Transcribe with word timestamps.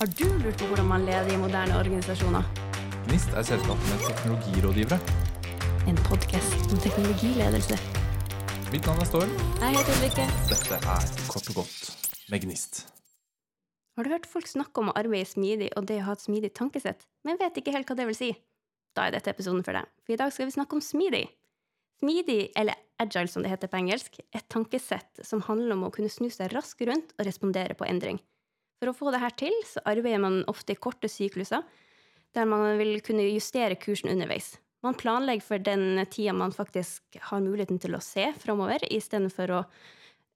Har 0.00 0.08
du 0.16 0.24
lurt 0.40 0.56
på 0.56 0.64
hvordan 0.64 0.86
man 0.88 1.02
leder 1.04 1.26
i 1.28 1.36
moderne 1.36 1.74
organisasjoner? 1.76 2.46
Gnist 3.04 3.34
er 3.36 3.44
selskapet 3.44 3.88
med 3.90 4.04
teknologirådgivere. 4.06 4.96
En 5.90 5.98
podkast 6.06 6.72
om 6.72 6.80
teknologiledelse. 6.80 7.76
Mitt 8.72 8.88
navn 8.88 9.02
er 9.04 9.10
Storm. 9.10 9.34
Jeg 9.60 9.74
heter 9.74 9.98
Ulrikke. 9.98 10.24
Dette 10.48 10.78
er 10.94 11.04
Kort 11.28 11.50
og 11.52 11.58
godt 11.58 12.08
med 12.32 12.46
Gnist. 12.46 12.80
Har 13.98 14.08
du 14.08 14.14
hørt 14.14 14.30
folk 14.30 14.48
snakke 14.48 14.80
om 14.80 14.88
å 14.88 14.96
arbeide 14.96 15.28
smidig 15.28 15.68
og 15.76 15.84
det 15.92 16.00
å 16.00 16.08
ha 16.08 16.16
et 16.16 16.24
smidig 16.24 16.54
tankesett, 16.56 17.04
men 17.28 17.36
vet 17.44 17.60
ikke 17.60 17.76
helt 17.76 17.92
hva 17.92 17.98
det 18.00 18.08
vil 18.08 18.20
si? 18.22 18.30
Da 18.96 19.04
er 19.04 19.18
dette 19.18 19.36
episoden 19.36 19.60
for 19.68 19.76
deg, 19.76 19.92
for 20.00 20.16
i 20.16 20.20
dag 20.24 20.32
skal 20.32 20.48
vi 20.48 20.56
snakke 20.56 20.80
om 20.80 20.84
smidig. 20.88 21.26
Smidig, 22.00 22.40
eller 22.56 22.80
agile 22.96 23.28
som 23.28 23.44
det 23.44 23.52
heter 23.52 23.68
på 23.68 23.82
engelsk, 23.84 24.16
er 24.32 24.40
et 24.40 24.48
tankesett 24.48 25.26
som 25.28 25.44
handler 25.44 25.76
om 25.76 25.90
å 25.90 25.92
kunne 25.92 26.08
snu 26.08 26.32
seg 26.32 26.56
raskt 26.56 26.88
rundt 26.88 27.12
og 27.18 27.26
respondere 27.28 27.76
på 27.76 27.84
endring. 27.84 28.24
For 28.80 28.88
å 28.88 28.96
få 28.96 29.12
dette 29.12 29.28
til, 29.42 29.54
så 29.68 29.82
arbeider 29.84 30.22
man 30.22 30.40
ofte 30.48 30.72
i 30.72 30.80
korte 30.80 31.08
sykluser, 31.12 31.62
der 32.32 32.46
man 32.48 32.78
vil 32.80 33.00
kunne 33.04 33.26
justere 33.28 33.76
kursen 33.76 34.08
underveis. 34.12 34.54
Man 34.80 34.96
planlegger 34.96 35.44
for 35.44 35.60
den 35.60 36.00
tida 36.08 36.32
man 36.32 36.54
faktisk 36.56 37.18
har 37.28 37.42
muligheten 37.44 37.80
til 37.82 37.96
å 37.96 38.00
se 38.00 38.30
framover, 38.40 38.86
istedenfor 38.88 39.52
å 39.52 39.60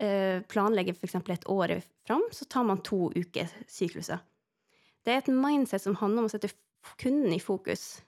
eh, 0.04 0.42
planlegge 0.52 0.92
f.eks. 0.92 1.16
et 1.32 1.48
år 1.48 1.78
fram, 2.04 2.26
så 2.28 2.44
tar 2.44 2.66
man 2.68 2.82
to 2.84 3.08
uker 3.16 3.48
sykluser. 3.64 4.20
Det 5.04 5.14
er 5.14 5.22
et 5.22 5.32
mindset 5.32 5.80
som 5.80 5.96
handler 6.00 6.24
om 6.24 6.28
å 6.28 6.34
sette 6.34 6.52
kunden 7.00 7.32
i 7.32 7.40
fokus. 7.40 8.02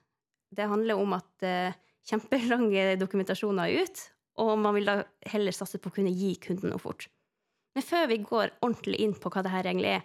Det 0.53 0.69
handler 0.69 1.01
om 1.01 1.17
at 1.17 1.49
eh, 1.49 1.77
kjempelange 2.07 2.99
dokumentasjoner 3.01 3.73
er 3.73 3.87
ut, 3.89 4.07
og 4.45 4.59
man 4.61 4.77
vil 4.77 4.93
da 4.93 5.01
heller 5.33 5.57
satse 5.57 5.81
på 5.81 5.89
å 5.89 5.97
kunne 5.97 6.13
gi 6.13 6.35
kunden 6.45 6.75
noe 6.75 6.83
fort. 6.83 7.09
Men 7.77 7.85
før 7.85 8.07
vi 8.09 8.23
går 8.25 8.55
ordentlig 8.65 9.03
inn 9.05 9.15
på 9.21 9.29
hva 9.33 9.43
det 9.45 9.53
her 9.53 9.69
egentlig 9.69 9.99
er, 9.99 10.05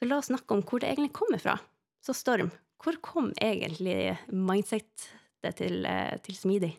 så 0.00 0.06
la 0.08 0.16
oss 0.22 0.30
snakke 0.30 0.56
om 0.56 0.62
hvor 0.64 0.80
det 0.80 0.88
egentlig 0.88 1.12
kommer 1.12 1.40
fra. 1.42 1.58
Så 2.00 2.14
Storm, 2.16 2.48
hvor 2.80 2.96
kom 3.04 3.26
egentlig 3.36 4.14
mindsetet 4.32 5.52
til, 5.58 5.84
eh, 5.84 6.16
til 6.24 6.38
Smidig? 6.38 6.70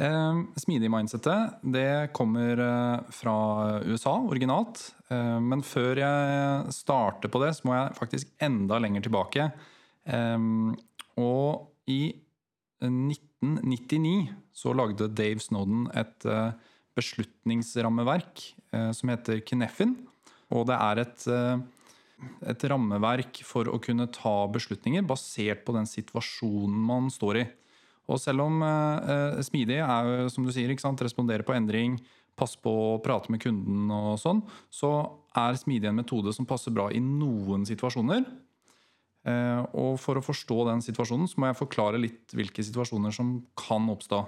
Eh, 0.00 0.38
Smidig-mindsetet 0.56 1.60
det 1.72 2.12
kommer 2.16 2.58
eh, 2.60 3.10
fra 3.12 3.36
USA 3.84 4.14
originalt. 4.24 4.80
Eh, 5.12 5.38
men 5.44 5.60
før 5.60 6.00
jeg 6.00 6.72
starter 6.72 7.28
på 7.28 7.42
det, 7.44 7.52
så 7.56 7.68
må 7.68 7.76
jeg 7.76 7.98
faktisk 8.00 8.32
enda 8.40 8.80
lenger 8.80 9.04
tilbake. 9.04 9.50
Eh, 10.08 10.38
og 11.20 11.68
i 11.92 12.00
1999 12.80 14.32
så 14.56 14.72
lagde 14.72 15.12
Dave 15.12 15.40
Snowden 15.40 15.84
et 15.92 16.24
eh, 16.24 16.56
beslutningsrammeverk 16.96 18.42
eh, 18.72 18.90
som 18.96 19.12
heter 19.12 19.42
Kneffin. 19.46 19.94
Og 20.54 20.66
det 20.70 20.76
er 20.78 21.02
et, 21.02 21.26
eh, 21.30 21.62
et 22.52 22.66
rammeverk 22.72 23.42
for 23.46 23.68
å 23.70 23.80
kunne 23.82 24.08
ta 24.14 24.36
beslutninger 24.52 25.06
basert 25.06 25.64
på 25.66 25.76
den 25.76 25.88
situasjonen 25.90 26.82
man 26.90 27.10
står 27.12 27.42
i. 27.42 27.46
Og 28.06 28.20
selv 28.22 28.46
om 28.46 28.62
eh, 28.62 29.42
smidig 29.46 29.80
er 29.82 30.30
som 30.32 30.46
du 30.46 30.52
sier, 30.54 30.70
respondere 30.70 31.46
på 31.46 31.56
endring, 31.56 31.98
passe 32.36 32.60
på 32.60 32.70
å 32.70 32.98
prate 33.02 33.32
med 33.32 33.40
kunden 33.42 33.90
og 33.90 34.18
sånn, 34.20 34.42
så 34.70 34.92
er 35.36 35.56
smidig 35.58 35.88
en 35.90 35.98
metode 35.98 36.34
som 36.36 36.48
passer 36.48 36.74
bra 36.74 36.90
i 36.92 37.00
noen 37.02 37.64
situasjoner. 37.68 38.26
Eh, 39.26 39.62
og 39.74 39.96
for 39.98 40.18
å 40.18 40.24
forstå 40.24 40.66
den 40.68 40.84
situasjonen 40.84 41.26
så 41.30 41.40
må 41.42 41.50
jeg 41.50 41.58
forklare 41.58 41.98
litt 41.98 42.34
hvilke 42.36 42.62
situasjoner 42.62 43.14
som 43.14 43.40
kan 43.58 43.88
oppstå. 43.90 44.22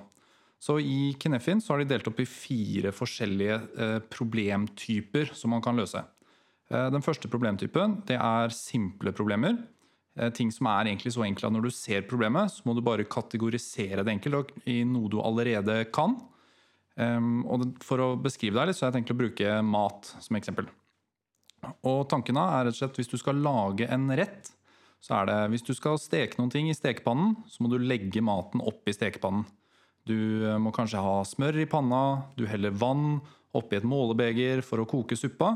Så 0.59 0.81
I 0.83 1.15
Kinefin 1.21 1.61
så 1.63 1.73
har 1.73 1.83
de 1.83 1.91
delt 1.93 2.09
opp 2.11 2.19
i 2.19 2.27
fire 2.27 2.91
forskjellige 2.95 3.59
eh, 3.79 3.99
problemtyper 4.11 5.31
som 5.37 5.55
man 5.55 5.63
kan 5.63 5.79
løse. 5.79 6.03
Eh, 6.69 6.89
den 6.93 7.05
første 7.05 7.31
problemtypen 7.31 8.01
det 8.09 8.19
er 8.19 8.55
simple 8.55 9.15
problemer. 9.15 9.61
Eh, 10.19 10.33
ting 10.35 10.51
som 10.55 10.67
er 10.73 10.91
egentlig 10.91 11.15
så 11.15 11.23
enkle 11.27 11.49
at 11.49 11.55
når 11.55 11.69
du 11.69 11.75
ser 11.75 12.09
problemet, 12.11 12.51
så 12.51 12.67
må 12.67 12.75
du 12.75 12.83
bare 12.85 13.07
kategorisere 13.07 14.03
det 14.03 14.17
enkelt 14.17 14.53
i 14.67 14.81
noe 14.87 15.11
du 15.13 15.21
allerede 15.23 15.85
kan. 15.95 16.19
Um, 16.99 17.45
og 17.47 17.63
For 17.87 18.03
å 18.03 18.07
beskrive 18.19 18.59
det 18.59 18.73
litt, 18.73 18.79
så 18.79 18.87
har 18.87 18.91
jeg 18.91 18.99
tenkt 18.99 19.15
å 19.15 19.21
bruke 19.21 19.59
mat 19.63 20.09
som 20.19 20.35
eksempel. 20.35 20.67
Og 21.87 22.01
tanken 22.11 22.39
er 22.43 22.67
rett 22.67 22.75
og 22.75 22.79
slett 22.81 22.99
hvis 22.99 23.11
du 23.13 23.19
skal 23.21 23.39
lage 23.39 23.87
en 23.87 24.09
rett, 24.19 24.51
så 24.99 25.21
er 25.21 25.29
det 25.31 25.37
hvis 25.53 25.67
du 25.69 25.71
skal 25.79 25.99
steke 26.03 26.41
noen 26.41 26.51
ting 26.51 26.67
i 26.71 26.75
stekepannen, 26.75 27.37
så 27.47 27.63
må 27.63 27.71
du 27.71 27.79
legge 27.79 28.23
maten 28.25 28.63
opp 28.67 28.91
i 28.91 28.95
stekepannen. 28.97 29.47
Du 30.09 30.47
eh, 30.49 30.57
må 30.61 30.73
kanskje 30.75 31.03
ha 31.05 31.21
smør 31.29 31.61
i 31.63 31.69
panna, 31.71 32.31
du 32.39 32.47
heller 32.49 32.75
vann 32.75 33.19
oppi 33.57 33.79
et 33.79 33.87
målebeger 33.89 34.63
for 34.65 34.83
å 34.83 34.89
koke 34.89 35.17
suppa. 35.19 35.55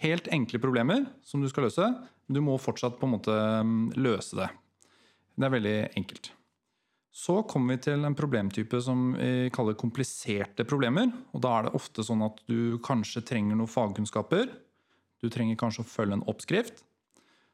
Helt 0.00 0.30
enkle 0.32 0.60
problemer 0.62 1.04
som 1.26 1.42
du 1.42 1.48
skal 1.50 1.68
løse, 1.68 1.84
men 1.84 2.36
du 2.36 2.42
må 2.44 2.56
fortsatt 2.60 2.98
på 3.00 3.08
en 3.08 3.16
måte 3.18 3.36
mm, 3.36 3.80
løse 4.00 4.38
det. 4.38 4.50
Det 5.36 5.48
er 5.48 5.56
veldig 5.56 5.78
enkelt. 6.00 6.32
Så 7.10 7.40
kommer 7.48 7.74
vi 7.74 7.84
til 7.88 8.04
en 8.06 8.16
problemtype 8.16 8.78
som 8.84 9.10
vi 9.16 9.50
kaller 9.52 9.76
kompliserte 9.78 10.64
problemer. 10.68 11.10
og 11.34 11.42
Da 11.42 11.56
er 11.56 11.66
det 11.66 11.74
ofte 11.76 12.04
sånn 12.06 12.22
at 12.22 12.38
du 12.48 12.78
kanskje 12.86 13.24
trenger 13.26 13.58
noen 13.58 13.70
fagkunnskaper. 13.70 14.46
Du 15.20 15.28
trenger 15.32 15.58
kanskje 15.58 15.82
å 15.82 15.90
følge 15.90 16.16
en 16.16 16.28
oppskrift. 16.30 16.84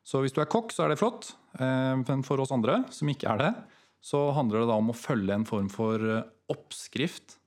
Så 0.07 0.21
hvis 0.23 0.37
du 0.37 0.43
er 0.43 0.51
kokk, 0.51 0.75
så 0.75 0.85
er 0.85 0.93
det 0.93 1.01
flott. 1.01 1.33
Eh, 1.59 1.95
men 2.03 2.23
for 2.27 2.43
oss 2.43 2.53
andre 2.55 2.83
som 2.95 3.11
ikke 3.11 3.33
er 3.33 3.43
det, 3.43 3.53
så 4.05 4.29
handler 4.37 4.63
det 4.63 4.71
da 4.71 4.77
om 4.79 4.93
å 4.93 4.97
følge 4.97 5.35
en 5.35 5.49
form 5.49 5.71
for 5.73 5.99
eh, 5.99 6.27
oppskrift. 6.53 7.39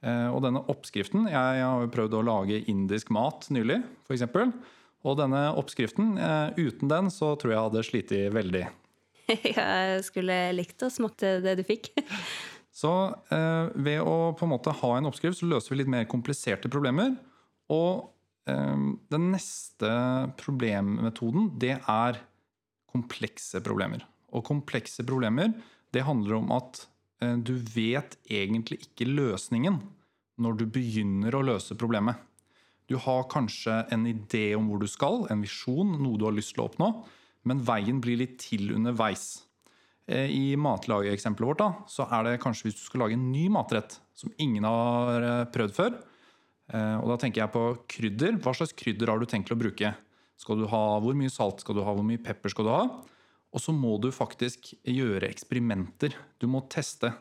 Eh, 0.00 0.28
og 0.32 0.40
denne 0.46 0.62
oppskriften 0.72 1.26
Jeg 1.28 1.60
har 1.60 1.82
jo 1.82 1.90
prøvd 1.92 2.14
å 2.16 2.26
lage 2.26 2.62
indisk 2.72 3.12
mat 3.12 3.48
nylig, 3.52 3.82
f.eks. 4.08 4.26
Og 5.00 5.16
denne 5.16 5.46
oppskriften, 5.56 6.12
uten 6.60 6.90
den 6.90 7.06
så 7.08 7.32
tror 7.40 7.52
jeg 7.52 7.56
jeg 7.56 7.66
hadde 7.66 7.84
slitt 7.88 8.10
veldig. 8.34 8.64
Jeg 9.60 10.02
skulle 10.04 10.36
likt 10.52 10.82
å 10.84 10.90
smakte 10.92 11.38
det 11.40 11.54
du 11.60 11.62
fikk. 11.64 11.92
Så 12.80 12.90
eh, 13.34 13.66
ved 13.74 14.00
å 14.00 14.32
på 14.38 14.46
en 14.46 14.52
måte 14.54 14.74
ha 14.78 14.92
en 14.96 15.08
oppskrift, 15.10 15.40
så 15.40 15.48
løser 15.48 15.74
vi 15.74 15.82
litt 15.82 15.90
mer 15.90 16.06
kompliserte 16.10 16.70
problemer. 16.72 17.16
Og 17.72 18.06
eh, 18.48 18.86
den 19.12 19.26
neste 19.34 19.90
problemmetoden, 20.40 21.50
det 21.60 21.76
er 21.80 22.20
komplekse 22.90 23.60
problemer. 23.64 24.06
Og 24.30 24.46
komplekse 24.46 25.04
problemer, 25.06 25.52
det 25.92 26.06
handler 26.06 26.38
om 26.38 26.54
at 26.54 26.84
eh, 26.84 26.88
du 27.20 27.52
vet 27.74 28.14
egentlig 28.32 28.78
ikke 28.86 29.08
løsningen 29.08 29.76
når 30.40 30.56
du 30.56 30.66
begynner 30.72 31.34
å 31.36 31.42
løse 31.44 31.76
problemet. 31.78 32.16
Du 32.90 32.96
har 32.98 33.28
kanskje 33.30 33.76
en 33.94 34.06
idé 34.08 34.54
om 34.58 34.66
hvor 34.66 34.80
du 34.82 34.88
skal, 34.90 35.22
en 35.30 35.44
visjon, 35.44 35.92
noe 36.02 36.18
du 36.18 36.24
har 36.26 36.34
lyst 36.34 36.56
til 36.56 36.64
å 36.64 36.70
oppnå, 36.70 36.88
men 37.46 37.62
veien 37.62 38.00
blir 38.02 38.18
litt 38.18 38.40
til 38.42 38.72
underveis. 38.74 39.44
Eh, 40.10 40.26
I 40.26 40.56
matlageeksempelet 40.58 41.52
vårt 41.52 41.62
da, 41.62 41.68
så 41.86 42.08
er 42.10 42.26
det 42.26 42.40
kanskje 42.42 42.66
hvis 42.66 42.80
du 42.80 42.82
skal 42.88 43.04
lage 43.04 43.18
en 43.18 43.28
ny 43.30 43.46
matrett 43.52 44.00
som 44.18 44.32
ingen 44.42 44.66
har 44.66 45.26
eh, 45.28 45.44
prøvd 45.54 45.76
før. 45.76 46.00
Og 46.70 47.08
da 47.10 47.14
tenker 47.18 47.40
jeg 47.40 47.50
på 47.50 47.60
krydder. 47.90 48.36
Hva 48.38 48.52
slags 48.54 48.76
krydder 48.78 49.10
har 49.10 49.18
du 49.18 49.24
tenkt 49.26 49.50
å 49.50 49.56
bruke? 49.58 49.88
Skal 50.38 50.60
du 50.60 50.68
ha 50.70 50.82
Hvor 51.02 51.16
mye 51.18 51.32
salt 51.34 51.64
skal 51.64 51.74
du 51.74 51.80
ha? 51.82 51.90
Hvor 51.96 52.06
mye 52.06 52.20
pepper 52.22 52.52
skal 52.52 52.68
du 52.68 52.70
ha? 52.70 52.84
Og 53.50 53.62
så 53.62 53.74
må 53.74 53.96
du 54.02 54.10
faktisk 54.14 54.72
gjøre 54.86 55.28
eksperimenter. 55.30 56.14
Du 56.38 56.46
må 56.50 56.62
teste. 56.70 57.12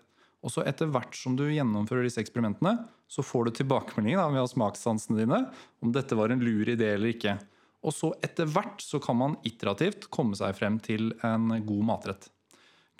Og 0.46 0.54
så 0.54 0.64
etter 0.70 0.92
hvert 0.94 1.18
som 1.18 1.36
du 1.36 1.48
gjennomfører 1.50 2.06
disse 2.06 2.22
eksperimentene, 2.22 2.78
så 3.10 3.26
får 3.26 3.48
du 3.48 3.58
tilbakemeldinger 3.58 4.30
ved 4.36 4.52
smakssansene 4.52 5.24
dine 5.24 5.40
om 5.84 5.94
dette 5.96 6.16
var 6.16 6.32
en 6.32 6.44
lur 6.44 6.70
idé 6.70 6.94
eller 6.94 7.12
ikke. 7.16 7.36
Og 7.84 7.96
så 7.96 8.12
etter 8.24 8.48
hvert 8.52 8.84
så 8.84 9.00
kan 9.04 9.18
man 9.20 9.38
iterativt 9.48 10.10
komme 10.14 10.38
seg 10.38 10.56
frem 10.58 10.78
til 10.84 11.12
en 11.26 11.50
god 11.66 11.84
matrett. 11.90 12.30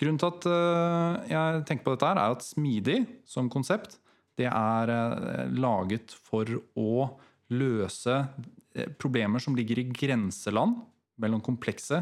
Grunnen 0.00 0.20
til 0.20 0.30
at 0.32 0.46
eh, 0.48 1.32
jeg 1.34 1.64
tenker 1.68 1.84
på 1.84 1.94
dette, 1.94 2.08
her 2.08 2.20
er 2.20 2.36
at 2.36 2.44
smidig 2.44 3.00
som 3.28 3.50
konsept 3.52 3.98
det 4.40 4.48
er 4.48 4.92
eh, 4.94 5.50
laget 5.60 6.14
for 6.16 6.48
å 6.80 7.10
løse 7.52 8.16
eh, 8.72 8.88
problemer 8.96 9.42
som 9.44 9.56
ligger 9.58 9.82
i 9.82 9.90
grenseland 9.92 10.78
mellom 11.20 11.44
komplekse 11.44 12.00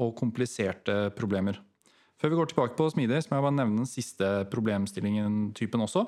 og 0.00 0.14
kompliserte 0.18 1.10
problemer. 1.16 1.58
Før 2.20 2.30
vi 2.32 2.38
går 2.38 2.52
tilbake 2.52 2.76
på 2.78 2.86
smidig, 2.92 3.18
så 3.24 3.32
må 3.32 3.38
jeg 3.38 3.46
bare 3.48 3.58
nevne 3.58 3.82
den 3.82 3.90
siste 3.90 4.28
problemstillingen-typen 4.52 5.82
også. 5.82 6.04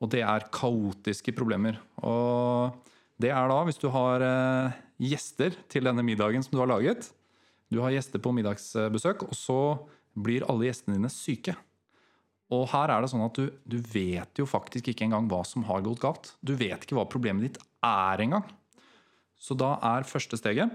Og 0.00 0.10
det 0.12 0.20
er 0.24 0.48
kaotiske 0.52 1.32
problemer. 1.36 1.78
Og 2.04 2.76
det 3.20 3.32
er 3.32 3.48
da 3.48 3.62
hvis 3.64 3.80
du 3.80 3.88
har 3.92 4.24
eh, 4.24 4.76
gjester 5.10 5.56
til 5.72 5.88
denne 5.88 6.04
middagen 6.04 6.44
som 6.44 6.54
du 6.54 6.60
har 6.60 6.70
laget. 6.70 7.08
Du 7.72 7.80
har 7.84 7.94
gjester 7.94 8.20
på 8.22 8.32
middagsbesøk, 8.36 9.24
og 9.28 9.36
så 9.36 9.58
blir 10.18 10.46
alle 10.50 10.68
gjestene 10.68 10.98
dine 10.98 11.10
syke. 11.12 11.56
Og 12.50 12.66
her 12.72 12.90
er 12.90 13.04
det 13.04 13.10
sånn 13.12 13.22
at 13.22 13.36
du, 13.38 13.46
du 13.62 13.78
vet 13.92 14.40
jo 14.40 14.48
faktisk 14.48 14.90
ikke 14.90 15.06
engang 15.06 15.28
hva 15.30 15.44
som 15.46 15.64
har 15.68 15.84
gått 15.86 16.02
galt. 16.02 16.32
Du 16.42 16.56
vet 16.58 16.82
ikke 16.82 16.98
hva 16.98 17.06
problemet 17.08 17.46
ditt 17.46 17.60
er 17.86 18.24
engang. 18.24 18.48
Så 19.40 19.54
da 19.56 19.76
er 19.86 20.08
første 20.08 20.36
steget 20.36 20.74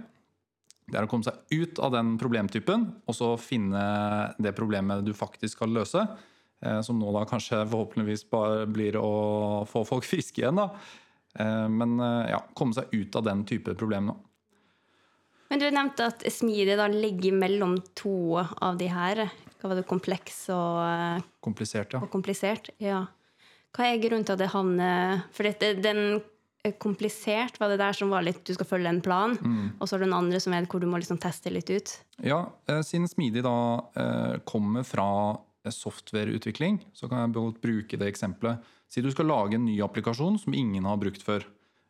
det 0.85 0.99
er 0.99 1.07
å 1.07 1.09
komme 1.09 1.25
seg 1.25 1.39
ut 1.55 1.79
av 1.81 1.93
den 1.95 2.13
problemtypen 2.21 2.85
og 3.09 3.17
så 3.17 3.31
finne 3.41 3.81
det 4.37 4.53
problemet 4.57 5.05
du 5.05 5.13
faktisk 5.17 5.57
skal 5.57 5.73
løse. 5.73 6.05
Eh, 6.61 6.81
som 6.85 6.99
nå 6.99 7.11
da 7.13 7.25
kanskje 7.29 7.63
forhåpentligvis 7.71 8.27
bare 8.31 8.67
blir 8.69 8.97
å 8.99 9.65
få 9.69 9.83
folk 9.87 10.05
friske 10.13 10.43
igjen. 10.43 10.61
da. 10.61 10.69
Eh, 11.39 11.65
men 11.71 11.97
eh, 11.99 12.31
ja, 12.35 12.43
komme 12.57 12.77
seg 12.77 12.93
ut 12.93 13.17
av 13.17 13.25
den 13.27 13.43
type 13.49 13.75
problem 13.77 14.11
nå. 14.11 14.17
Men 15.51 15.61
du 15.61 15.67
nevnte 15.69 16.07
at 16.09 16.23
smidig 16.33 16.73
da 16.79 16.87
ligger 16.89 17.35
mellom 17.37 17.77
to 17.97 18.37
av 18.41 18.79
de 18.79 18.87
her. 18.89 19.27
Hva 19.59 19.69
var 19.69 19.77
det? 19.77 19.85
Kompleks 19.89 20.47
og, 20.53 21.25
Komplisert, 21.45 21.93
ja. 21.93 22.01
og 22.01 22.09
komplisert? 22.13 22.71
Ja. 22.81 23.03
Hva 23.75 23.91
er 23.91 24.01
grunnen 24.01 24.25
til 24.25 24.37
at 24.37 24.41
det 24.41 24.49
havner 24.53 25.21
For 25.35 25.45
den 25.61 26.01
komplisert 26.81 27.59
var 27.59 27.69
det 27.69 27.77
der 27.77 27.93
som 27.93 28.09
var 28.09 28.23
litt 28.25 28.43
Du 28.45 28.53
skal 28.55 28.65
følge 28.65 28.89
en 28.89 29.01
plan, 29.01 29.35
og 29.79 29.87
så 29.87 29.95
er 29.95 29.99
det 30.03 30.07
den 30.07 30.17
andre 30.17 30.39
som 30.39 30.53
er 30.53 30.65
hvor 30.65 30.81
du 30.81 30.87
må 30.89 30.97
liksom 30.97 31.19
teste 31.21 31.51
litt 31.53 31.69
ut. 31.69 31.91
Ja, 32.23 32.51
eh, 32.67 32.81
Siden 32.81 33.07
Smidig 33.07 33.43
da 33.45 33.57
eh, 33.95 34.37
kommer 34.45 34.83
fra 34.83 35.07
eh, 35.65 35.71
softwareutvikling, 35.71 36.81
så 36.93 37.09
kan 37.11 37.25
jeg 37.25 37.55
bruke 37.61 37.97
det 37.97 38.07
eksempelet. 38.07 38.63
Si 38.89 39.01
du 39.01 39.11
skal 39.11 39.29
lage 39.29 39.57
en 39.57 39.65
ny 39.65 39.79
applikasjon 39.81 40.39
som 40.39 40.53
ingen 40.53 40.85
har 40.85 40.97
brukt 40.97 41.23
før. 41.25 41.45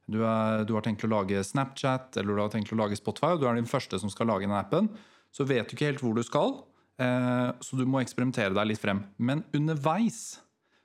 Du, 0.06 0.22
er, 0.22 0.64
du 0.66 0.76
har 0.78 0.86
tenkt 0.86 1.04
å 1.06 1.10
lage 1.10 1.42
Snapchat 1.44 2.18
eller 2.22 2.38
du 2.38 2.44
har 2.44 2.54
tenkt 2.54 2.72
å 2.74 2.78
lage 2.78 2.98
Spotify, 2.98 3.34
og 3.34 3.42
du 3.42 3.50
er 3.50 3.58
den 3.58 3.70
første 3.70 3.98
som 4.02 4.12
skal 4.14 4.30
lage 4.30 4.46
den 4.46 4.56
appen. 4.56 4.90
Så 5.34 5.48
vet 5.50 5.68
du 5.68 5.76
ikke 5.76 5.90
helt 5.90 6.04
hvor 6.04 6.16
du 6.16 6.24
skal, 6.24 6.60
eh, 7.02 7.50
så 7.60 7.78
du 7.80 7.86
må 7.90 8.04
eksperimentere 8.04 8.54
deg 8.56 8.70
litt 8.70 8.82
frem. 8.82 9.04
Men 9.18 9.44
underveis 9.56 10.40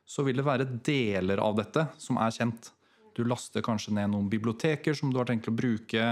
så 0.08 0.25
vil 0.26 0.40
det 0.40 0.46
være 0.46 0.66
deler 0.87 1.42
av 1.42 1.58
dette 1.60 1.87
som 2.00 2.19
er 2.19 2.32
kjent. 2.34 2.72
Du 3.20 3.25
laster 3.28 3.64
kanskje 3.64 3.94
ned 3.96 4.14
noen 4.14 4.28
biblioteker 4.32 4.96
som 4.96 5.12
du 5.12 5.20
har 5.20 5.28
tenkt 5.28 5.50
å 5.50 5.55
bruke. 5.55 6.11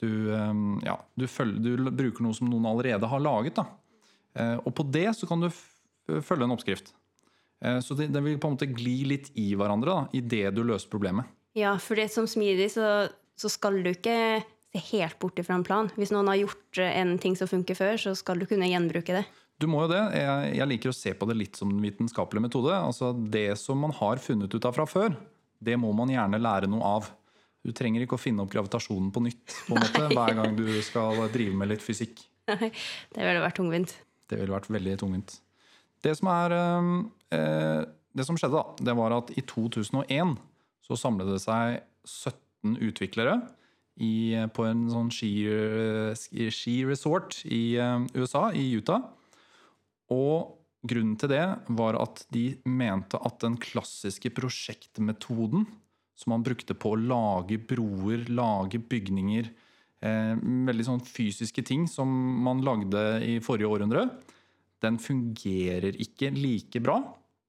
Du, 0.00 0.10
eh, 0.34 0.52
ja, 0.86 0.98
du, 1.18 1.26
følger, 1.30 1.82
du 1.82 1.90
bruker 1.90 2.26
noe 2.26 2.36
som 2.36 2.50
noen 2.50 2.70
allerede 2.70 3.10
har 3.10 3.22
laget. 3.22 3.58
Da. 3.58 3.66
Eh, 4.38 4.58
og 4.62 4.74
på 4.78 4.86
det 4.94 5.08
så 5.18 5.28
kan 5.30 5.42
du 5.42 5.50
følge 5.50 6.46
en 6.46 6.54
oppskrift. 6.54 6.94
Eh, 7.64 7.80
så 7.80 7.96
det, 7.98 8.10
det 8.14 8.22
vil 8.24 8.40
på 8.40 8.50
en 8.50 8.56
måte 8.56 8.70
gli 8.70 8.98
litt 9.08 9.30
i 9.40 9.52
hverandre 9.58 9.90
da, 9.90 10.08
i 10.12 10.22
det 10.22 10.48
du 10.56 10.64
løser 10.66 10.90
problemet. 10.92 11.30
Ja, 11.54 11.76
for 11.78 11.98
det 11.98 12.08
som 12.10 12.26
smidig, 12.30 12.72
så, 12.74 13.06
så 13.38 13.50
skal 13.52 13.78
du 13.84 13.92
ikke 13.92 14.42
se 14.74 14.82
helt 14.90 15.18
bort 15.22 15.38
fra 15.46 15.54
en 15.54 15.66
plan. 15.66 15.90
Hvis 15.94 16.12
noen 16.14 16.28
har 16.32 16.40
gjort 16.42 16.82
eh, 16.82 16.98
en 17.00 17.16
ting 17.22 17.38
som 17.38 17.50
funker 17.50 17.78
før, 17.78 17.96
så 18.00 18.14
skal 18.18 18.42
du 18.42 18.48
kunne 18.50 18.68
gjenbruke 18.70 19.20
det. 19.20 19.24
Du 19.62 19.68
må 19.70 19.84
jo 19.84 19.92
det. 19.92 20.02
Jeg, 20.18 20.54
jeg 20.58 20.70
liker 20.72 20.90
å 20.90 20.96
se 20.96 21.12
på 21.14 21.28
det 21.30 21.36
litt 21.38 21.58
som 21.58 21.70
en 21.70 21.84
vitenskapelig 21.84 22.42
metode. 22.48 22.74
Altså 22.74 23.12
Det 23.14 23.52
som 23.60 23.78
man 23.78 23.94
har 23.94 24.18
funnet 24.22 24.50
ut 24.50 24.66
av 24.66 24.74
fra 24.74 24.86
før, 24.90 25.14
det 25.58 25.76
må 25.80 25.92
man 25.96 26.10
gjerne 26.12 26.40
lære 26.40 26.66
noe 26.70 26.84
av. 26.96 27.02
Du 27.64 27.72
trenger 27.72 28.02
ikke 28.04 28.16
å 28.18 28.20
finne 28.20 28.42
opp 28.44 28.52
gravitasjonen 28.52 29.10
på 29.14 29.20
nytt 29.24 29.54
på 29.68 29.74
en 29.74 29.80
måte, 29.80 30.08
hver 30.12 30.34
gang 30.36 30.56
du 30.58 30.66
skal 30.84 31.28
drive 31.32 31.54
med 31.56 31.68
litt 31.72 31.84
fysikk. 31.84 32.14
Nei, 32.50 32.68
det 33.14 33.22
ville 33.24 33.44
vært 33.44 33.58
tungvint. 33.60 33.90
Det 34.28 34.36
ville 34.40 34.52
vært 34.52 34.72
veldig 34.72 34.96
tungvint. 35.00 35.30
Det 36.04 36.12
som, 36.18 36.26
er, 36.28 36.50
eh, 37.32 37.82
det 38.12 38.24
som 38.28 38.36
skjedde, 38.36 38.60
da, 38.60 38.64
det 38.90 38.94
var 38.98 39.10
at 39.16 39.28
i 39.32 39.42
2001 39.48 40.36
så 40.84 40.92
samlet 41.00 41.28
det 41.32 41.40
seg 41.40 41.80
17 42.04 42.76
utviklere 42.84 43.40
i, 44.04 44.36
på 44.52 44.68
en 44.68 44.84
sånn 44.92 45.08
ski-resort 45.14 47.40
i 47.48 47.80
eh, 47.80 48.04
USA, 48.18 48.52
i 48.52 48.76
Utah. 48.76 49.08
Og 50.12 50.60
grunnen 50.84 51.16
til 51.20 51.32
det 51.32 51.44
var 51.76 51.98
at 52.00 52.24
de 52.34 52.54
mente 52.68 53.18
at 53.18 53.40
den 53.44 53.56
klassiske 53.60 54.30
prosjektmetoden 54.36 55.66
som 56.14 56.30
man 56.34 56.44
brukte 56.46 56.76
på 56.78 56.94
å 56.94 57.00
lage 57.00 57.58
broer, 57.58 58.26
lage 58.30 58.78
bygninger, 58.78 59.48
eh, 60.04 60.34
veldig 60.38 60.86
sånn 60.86 61.02
fysiske 61.02 61.64
ting 61.66 61.88
som 61.90 62.08
man 62.44 62.62
lagde 62.62 63.02
i 63.24 63.40
forrige 63.42 63.70
århundre, 63.70 64.06
den 64.84 65.00
fungerer 65.00 65.96
ikke 65.98 66.30
like 66.36 66.82
bra 66.84 67.00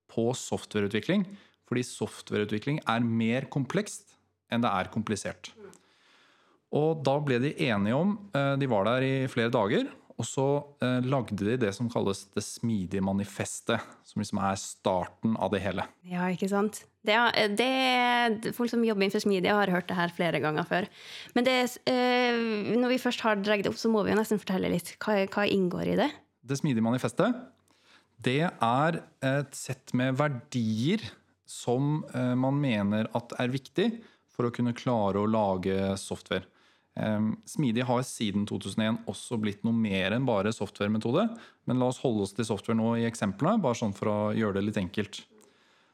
på 0.09 0.31
softwareutvikling. 0.33 1.25
Fordi 1.65 1.83
softwareutvikling 1.85 2.79
er 2.87 3.05
mer 3.05 3.47
komplekst 3.51 4.15
enn 4.53 4.63
det 4.63 4.71
er 4.71 4.91
komplisert. 4.93 5.51
Og 6.75 7.03
da 7.05 7.15
ble 7.23 7.39
de 7.41 7.53
enige 7.67 7.97
om 7.97 8.15
eh, 8.35 8.55
De 8.59 8.67
var 8.67 8.87
der 8.87 9.05
i 9.05 9.13
flere 9.31 9.53
dager. 9.53 9.87
Og 10.15 10.27
så 10.27 10.43
eh, 10.85 11.01
lagde 11.03 11.35
de 11.43 11.57
det 11.59 11.73
som 11.75 11.89
kalles 11.91 12.21
det 12.31 12.43
smidige 12.45 13.03
manifestet. 13.03 13.83
Som 14.07 14.21
liksom 14.23 14.39
er 14.39 14.59
starten 14.61 15.33
av 15.35 15.51
det 15.51 15.59
hele. 15.65 15.83
Ja, 16.07 16.29
ikke 16.31 16.47
sant? 16.51 16.83
Det, 17.05 17.13
er- 17.17 17.51
det, 17.53 18.53
folk 18.55 18.71
som 18.71 18.85
jobber 18.87 19.03
innenfor 19.05 19.25
smidig, 19.25 19.51
har 19.51 19.73
hørt 19.73 19.89
det 19.91 19.97
her 19.99 20.13
flere 20.15 20.39
ganger 20.43 20.65
før. 20.69 20.87
Men 21.35 21.47
det, 21.47 21.57
eh, 21.91 22.39
når 22.79 22.95
vi 22.95 23.01
først 23.03 23.25
har 23.27 23.41
dratt 23.43 23.65
det 23.65 23.73
opp, 23.73 23.81
så 23.81 23.91
må 23.91 24.05
vi 24.07 24.13
jo 24.15 24.21
nesten 24.21 24.39
fortelle 24.41 24.71
litt. 24.71 24.95
Hva, 25.03 25.19
hva 25.27 25.45
inngår 25.51 25.91
i 25.93 25.99
det? 25.99 26.09
Det 26.45 26.61
smidige 26.61 26.85
manifestet 26.85 27.35
det 28.25 28.39
er 28.47 28.97
et 29.25 29.55
sett 29.57 29.91
med 29.97 30.15
verdier 30.17 31.03
som 31.45 31.99
eh, 32.15 32.33
man 32.39 32.57
mener 32.61 33.09
at 33.17 33.35
er 33.41 33.51
viktig 33.53 33.89
for 34.31 34.47
å 34.47 34.53
kunne 34.55 34.73
klare 34.75 35.21
å 35.21 35.29
lage 35.29 35.93
software. 35.99 36.47
Eh, 36.95 37.29
Smidig 37.49 37.85
har 37.87 38.03
siden 38.07 38.45
2001 38.47 39.01
også 39.11 39.39
blitt 39.41 39.63
noe 39.67 39.75
mer 39.75 40.15
enn 40.15 40.27
bare 40.27 40.53
softwaremetode. 40.55 41.27
Men 41.67 41.81
la 41.81 41.89
oss 41.91 42.01
holde 42.03 42.25
oss 42.25 42.35
til 42.35 42.47
software 42.47 42.77
nå 42.79 42.95
i 43.01 43.07
eksemplene, 43.09 43.61
bare 43.63 43.79
sånn 43.79 43.95
for 43.95 44.11
å 44.11 44.19
gjøre 44.37 44.59
det 44.59 44.69
litt 44.69 44.81
enkelt. 44.81 45.23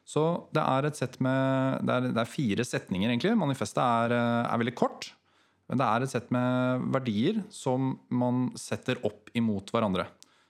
Så 0.04 0.48
det 0.54 0.62
er 0.62 0.88
med 1.22 1.86
Det 1.86 1.94
er, 1.94 2.00
det 2.12 2.20
er 2.20 2.30
fire 2.30 2.64
setninger, 2.64 3.08
egentlig. 3.10 3.36
Manifestet 3.38 3.82
er, 3.82 4.12
eh, 4.12 4.52
er 4.52 4.58
veldig 4.58 4.74
kort. 4.74 5.12
Men 5.68 5.78
det 5.78 5.86
er 5.86 6.02
et 6.02 6.10
sett 6.10 6.30
med 6.30 6.82
verdier 6.92 7.44
som 7.48 7.98
man 8.10 8.50
setter 8.58 8.98
opp 9.06 9.30
imot 9.34 9.70
hverandre. 9.72 10.04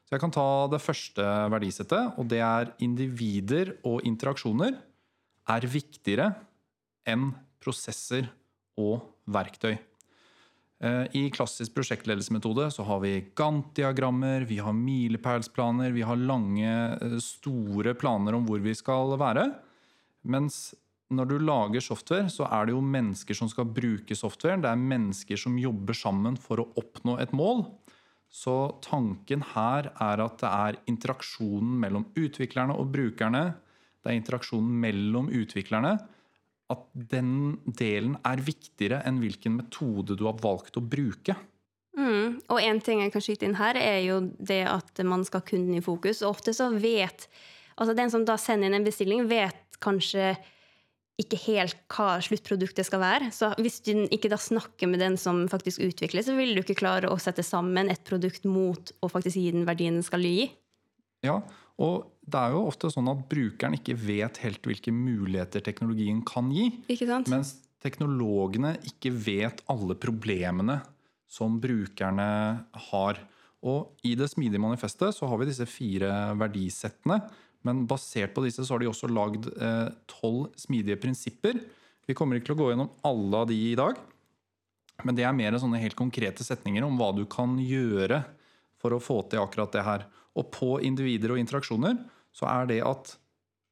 Så 0.09 0.17
jeg 0.17 0.21
kan 0.21 0.33
ta 0.35 0.67
det 0.69 0.83
første 0.83 1.23
verdisettet, 1.53 2.19
og 2.19 2.27
det 2.29 2.41
er 2.41 2.73
individer 2.81 3.77
og 3.85 4.03
interaksjoner 4.03 4.75
er 5.49 5.61
viktigere 5.61 6.35
enn 7.07 7.31
prosesser 7.63 8.29
og 8.77 9.01
verktøy. 9.31 9.79
Eh, 10.83 11.05
I 11.15 11.31
klassisk 11.31 11.77
prosjektledelsesmetode 11.77 12.67
så 12.75 12.83
har 12.83 13.01
vi 13.05 13.15
Gantt-diagrammer, 13.39 14.43
vi 14.51 14.59
har 14.59 14.75
milepælsplaner, 14.75 15.93
vi 15.95 16.03
har 16.03 16.17
lange, 16.19 16.73
eh, 17.01 17.19
store 17.23 17.95
planer 17.95 18.35
om 18.35 18.47
hvor 18.47 18.59
vi 18.59 18.75
skal 18.75 19.15
være. 19.19 19.53
Mens 20.25 20.75
når 21.13 21.29
du 21.29 21.39
lager 21.39 21.81
software, 21.81 22.31
så 22.33 22.49
er 22.51 22.67
det 22.67 22.75
jo 22.75 22.81
mennesker 22.81 23.35
som 23.35 23.49
skal 23.49 23.65
bruke 23.65 24.17
software. 24.17 24.61
Det 24.61 24.71
er 24.71 24.77
mennesker 24.81 25.37
som 25.37 25.59
jobber 25.59 25.95
sammen 25.95 26.39
for 26.41 26.59
å 26.59 26.69
oppnå 26.81 27.21
et 27.21 27.33
mål. 27.33 27.67
Så 28.33 28.81
tanken 28.81 29.43
her 29.53 29.93
er 30.01 30.23
at 30.25 30.39
det 30.41 30.49
er 30.49 30.79
interaksjonen 30.89 31.79
mellom 31.79 32.07
utviklerne 32.17 32.75
og 32.75 32.91
brukerne. 32.95 33.55
Det 34.03 34.11
er 34.11 34.19
interaksjonen 34.19 34.81
mellom 34.81 35.29
utviklerne. 35.29 35.99
At 36.73 36.85
den 36.95 37.59
delen 37.79 38.17
er 38.27 38.43
viktigere 38.43 39.03
enn 39.09 39.21
hvilken 39.23 39.59
metode 39.61 40.17
du 40.19 40.27
har 40.29 40.39
valgt 40.43 40.79
å 40.81 40.85
bruke. 40.85 41.37
Mm. 41.99 42.41
Og 42.49 42.59
en 42.59 42.81
ting 42.81 43.03
jeg 43.03 43.13
kan 43.13 43.25
skyte 43.25 43.47
inn 43.47 43.59
her, 43.59 43.77
er 43.77 44.01
jo 44.07 44.21
det 44.41 44.63
at 44.71 45.03
man 45.05 45.27
skal 45.29 45.43
ha 45.43 45.49
kunden 45.53 45.77
i 45.77 45.85
fokus. 45.85 46.23
Og 46.23 46.39
ofte 46.39 46.57
så 46.57 46.73
vet 46.75 47.29
Altså 47.81 47.95
den 47.97 48.11
som 48.13 48.25
da 48.29 48.35
sender 48.37 48.69
inn 48.69 48.77
en 48.77 48.85
bestilling, 48.85 49.23
vet 49.31 49.79
kanskje 49.83 50.35
ikke 51.21 51.39
helt 51.47 51.79
hva 51.93 52.17
sluttproduktet 52.25 52.87
skal 52.89 53.03
være. 53.03 53.31
Så 53.35 53.49
hvis 53.61 53.81
du 53.85 54.05
ikke 54.13 54.31
da 54.33 54.39
snakker 54.41 54.91
med 54.91 55.03
den 55.03 55.17
som 55.21 55.45
faktisk 55.51 55.81
utvikler, 55.85 56.25
så 56.25 56.37
vil 56.37 56.55
du 56.55 56.63
ikke 56.63 56.79
klare 56.79 57.11
å 57.11 57.17
sette 57.21 57.45
sammen 57.47 57.91
et 57.93 58.05
produkt 58.09 58.47
mot 58.49 58.93
å 59.01 59.11
faktisk 59.13 59.41
gi 59.41 59.55
den 59.57 59.67
verdien 59.69 59.99
den 59.99 60.07
skal 60.07 60.25
gi. 60.25 60.51
Ja, 61.25 61.39
og 61.39 61.62
det 62.23 62.39
er 62.39 62.55
jo 62.55 62.67
ofte 62.69 62.91
sånn 62.93 63.11
at 63.11 63.25
brukeren 63.31 63.77
ikke 63.79 63.97
vet 63.99 64.41
helt 64.45 64.67
hvilke 64.69 64.93
muligheter 64.95 65.65
teknologien 65.65 66.21
kan 66.27 66.51
gi. 66.55 66.69
Ikke 66.93 67.09
sant? 67.09 67.31
Mens 67.33 67.57
teknologene 67.83 68.77
ikke 68.87 69.11
vet 69.15 69.63
alle 69.73 69.97
problemene 69.99 70.79
som 71.33 71.57
brukerne 71.63 72.29
har. 72.91 73.23
Og 73.63 74.07
i 74.07 74.15
det 74.19 74.29
smidige 74.31 74.63
manifestet 74.63 75.17
så 75.17 75.29
har 75.31 75.41
vi 75.41 75.49
disse 75.49 75.67
fire 75.71 76.13
verdisettene. 76.39 77.21
Men 77.67 77.85
basert 77.91 78.35
på 78.35 78.45
disse 78.45 78.65
så 78.67 78.75
har 78.75 78.83
de 78.83 78.91
også 78.91 79.11
lagd 79.11 79.49
tolv 80.11 80.49
eh, 80.49 80.57
smidige 80.59 80.99
prinsipper. 81.03 81.61
Vi 82.07 82.17
kommer 82.19 82.39
ikke 82.39 82.51
til 82.51 82.57
å 82.57 82.63
gå 82.63 82.73
gjennom 82.73 82.91
alle 83.07 83.43
av 83.43 83.51
de 83.51 83.59
i 83.71 83.77
dag. 83.79 83.99
Men 85.07 85.19
det 85.19 85.27
er 85.27 85.35
mer 85.35 85.57
sånne 85.59 85.81
helt 85.83 85.99
konkrete 85.99 86.45
setninger 86.47 86.85
om 86.87 86.99
hva 86.99 87.11
du 87.17 87.25
kan 87.31 87.55
gjøre 87.59 88.23
for 88.83 88.95
å 88.95 89.03
få 89.03 89.23
til 89.31 89.43
akkurat 89.43 89.75
det 89.75 89.87
her. 89.87 90.07
Og 90.39 90.49
på 90.55 90.77
individer 90.85 91.35
og 91.35 91.41
interaksjoner 91.41 91.99
så 92.33 92.49
er 92.49 92.69
det 92.71 92.81
at 92.87 93.17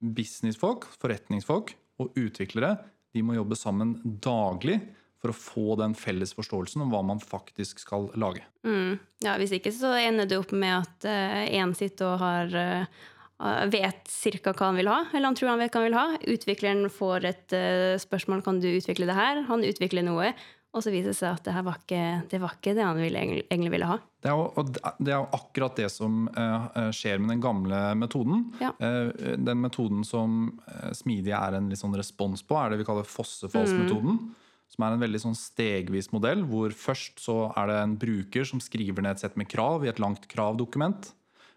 businessfolk, 0.01 0.87
forretningsfolk 1.01 1.75
og 2.01 2.17
utviklere 2.21 2.77
de 3.15 3.23
må 3.27 3.37
jobbe 3.37 3.59
sammen 3.59 3.97
daglig 4.23 4.79
for 5.21 5.33
å 5.33 5.37
få 5.37 5.77
den 5.81 5.95
felles 5.99 6.33
forståelsen 6.37 6.85
om 6.85 6.93
hva 6.93 7.03
man 7.05 7.21
faktisk 7.21 7.83
skal 7.83 8.09
lage. 8.21 8.45
Mm. 8.65 8.97
Ja, 9.25 9.37
Hvis 9.41 9.53
ikke 9.57 9.73
så 9.75 9.93
ender 9.99 10.29
det 10.29 10.39
opp 10.41 10.55
med 10.57 10.79
at 10.79 11.09
én 11.51 11.75
sitter 11.77 12.15
og 12.15 12.23
har 12.23 12.55
uh, 12.57 13.67
vet 13.73 14.09
ca. 14.09 14.55
hva 14.55 14.71
han 14.71 14.79
vil 14.81 14.89
ha, 14.89 15.03
eller 15.13 15.29
han 15.29 15.37
tror 15.37 15.53
han 15.53 15.61
vet 15.61 15.75
hva 15.75 15.83
han 15.83 15.89
vil 15.91 15.99
ha. 15.99 16.07
Utvikleren 16.37 16.89
får 16.93 17.29
et 17.29 17.57
uh, 17.57 17.99
spørsmål 18.01 18.45
kan 18.47 18.63
du 18.63 18.71
utvikle 18.73 19.11
det 19.11 19.19
her. 19.19 19.45
Han 19.51 19.67
utvikler 19.67 20.07
noe, 20.07 20.33
og 20.71 20.85
så 20.85 20.93
viser 20.95 21.11
det 21.11 21.19
seg 21.19 21.35
at 21.35 21.47
det 21.47 21.55
her 21.57 21.65
var 21.67 21.81
ikke 21.81 22.03
det, 22.31 22.39
var 22.43 22.53
ikke 22.55 22.75
det 22.79 22.85
han 22.87 23.01
ville, 23.01 23.23
egentlig 23.43 23.73
ville 23.75 23.89
ha. 23.91 23.97
Det 24.23 24.31
er, 24.31 24.37
jo, 24.39 24.65
det 25.01 25.11
er 25.11 25.17
jo 25.17 25.29
akkurat 25.41 25.81
det 25.81 25.89
som 25.91 26.29
uh, 26.37 26.91
skjer 26.95 27.19
med 27.19 27.33
den 27.35 27.43
gamle 27.43 27.81
metoden. 27.99 28.45
Ja. 28.63 28.71
den 28.79 29.65
metoden 29.65 30.05
som 30.07 30.61
smidige 30.95 31.39
er 31.39 31.59
en 31.59 31.73
sånn 31.79 31.97
respons 31.99 32.45
på, 32.47 32.59
er 32.61 32.71
det 32.71 32.83
vi 32.83 32.87
kaller 32.87 33.09
fossefallsmetoden. 33.09 34.21
Mm. 34.21 34.51
som 34.71 34.87
er 34.87 34.95
en 34.95 35.03
veldig 35.03 35.23
sånn 35.25 35.39
stegvis 35.39 36.13
modell, 36.15 36.45
hvor 36.47 36.71
først 36.77 37.19
så 37.25 37.39
er 37.59 37.73
det 37.73 37.79
en 37.81 37.97
bruker 38.05 38.47
som 38.47 38.63
skriver 38.63 39.03
ned 39.03 39.19
et 39.19 39.25
sett 39.25 39.41
med 39.41 39.51
krav 39.51 39.83
i 39.83 39.91
et 39.91 39.99
langt 39.99 40.29
kravdokument. 40.31 41.11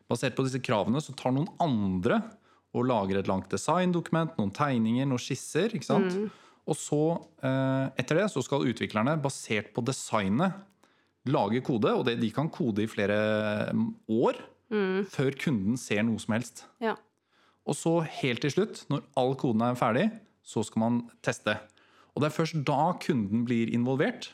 Basert 0.10 0.34
på 0.38 0.46
disse 0.48 0.62
kravene 0.64 1.02
så 1.04 1.14
tar 1.18 1.36
noen 1.36 1.52
andre 1.62 2.24
og 2.74 2.88
lager 2.90 3.20
et 3.20 3.30
langt 3.30 3.52
designdokument, 3.54 4.34
noen 4.40 4.54
tegninger, 4.56 5.06
noen 5.06 5.22
skisser. 5.22 5.74
ikke 5.78 5.86
sant? 5.86 6.18
Og 6.70 6.78
så, 6.80 7.00
eh, 7.44 7.90
etter 8.00 8.22
det, 8.22 8.30
så 8.32 8.44
skal 8.46 8.64
utviklerne, 8.70 9.18
basert 9.22 9.74
på 9.76 9.84
designet, 9.84 10.54
lage 11.28 11.62
kode. 11.64 11.92
Og 11.92 12.06
det, 12.08 12.20
de 12.22 12.30
kan 12.32 12.50
kode 12.52 12.84
i 12.84 12.88
flere 12.92 13.72
mm, 13.74 13.90
år 14.10 14.40
før 15.14 15.36
kunden 15.38 15.76
ser 15.78 16.02
noe 16.02 16.18
som 16.18 16.34
helst. 16.34 16.64
Ja. 16.82 16.96
Og 17.70 17.76
så 17.78 18.00
helt 18.24 18.42
til 18.42 18.52
slutt, 18.56 18.80
når 18.90 19.04
all 19.20 19.36
koden 19.38 19.62
er 19.62 19.78
ferdig, 19.78 20.08
så 20.42 20.64
skal 20.66 20.82
man 20.82 20.98
teste. 21.22 21.54
Og 22.16 22.24
det 22.24 22.30
er 22.32 22.36
først 22.36 22.64
da 22.66 22.94
kunden 23.04 23.46
blir 23.46 23.70
involvert. 23.76 24.32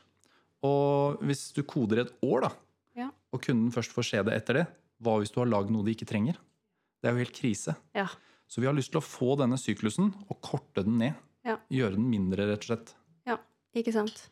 Og 0.66 1.20
hvis 1.24 1.50
du 1.56 1.62
koder 1.68 2.06
et 2.06 2.14
år, 2.24 2.48
da, 2.48 2.52
Ja. 2.96 3.10
og 3.34 3.42
kunden 3.44 3.72
først 3.72 3.92
får 3.92 4.04
se 4.10 4.24
det 4.24 4.34
etter 4.34 4.54
det, 4.54 4.68
hva 5.02 5.20
hvis 5.20 5.32
du 5.32 5.40
har 5.42 5.48
lagd 5.52 5.70
noe 5.72 5.84
de 5.84 5.92
ikke 5.92 6.08
trenger? 6.08 6.36
Det 7.02 7.10
er 7.10 7.14
jo 7.16 7.24
helt 7.24 7.36
krise. 7.36 7.76
Ja. 7.96 8.08
Så 8.48 8.60
vi 8.60 8.68
har 8.68 8.74
lyst 8.74 8.92
til 8.92 9.00
å 9.00 9.06
få 9.06 9.38
denne 9.38 9.60
syklusen 9.60 10.14
og 10.30 10.42
korte 10.42 10.84
den 10.84 10.98
ned. 10.98 11.14
Ja. 11.50 11.58
Gjøre 11.74 11.98
den 11.98 12.10
mindre, 12.12 12.46
rett 12.52 12.68
og 12.68 12.72
slett. 12.72 12.94
ja. 13.30 13.40
Ikke 13.78 13.94
sant. 13.94 14.28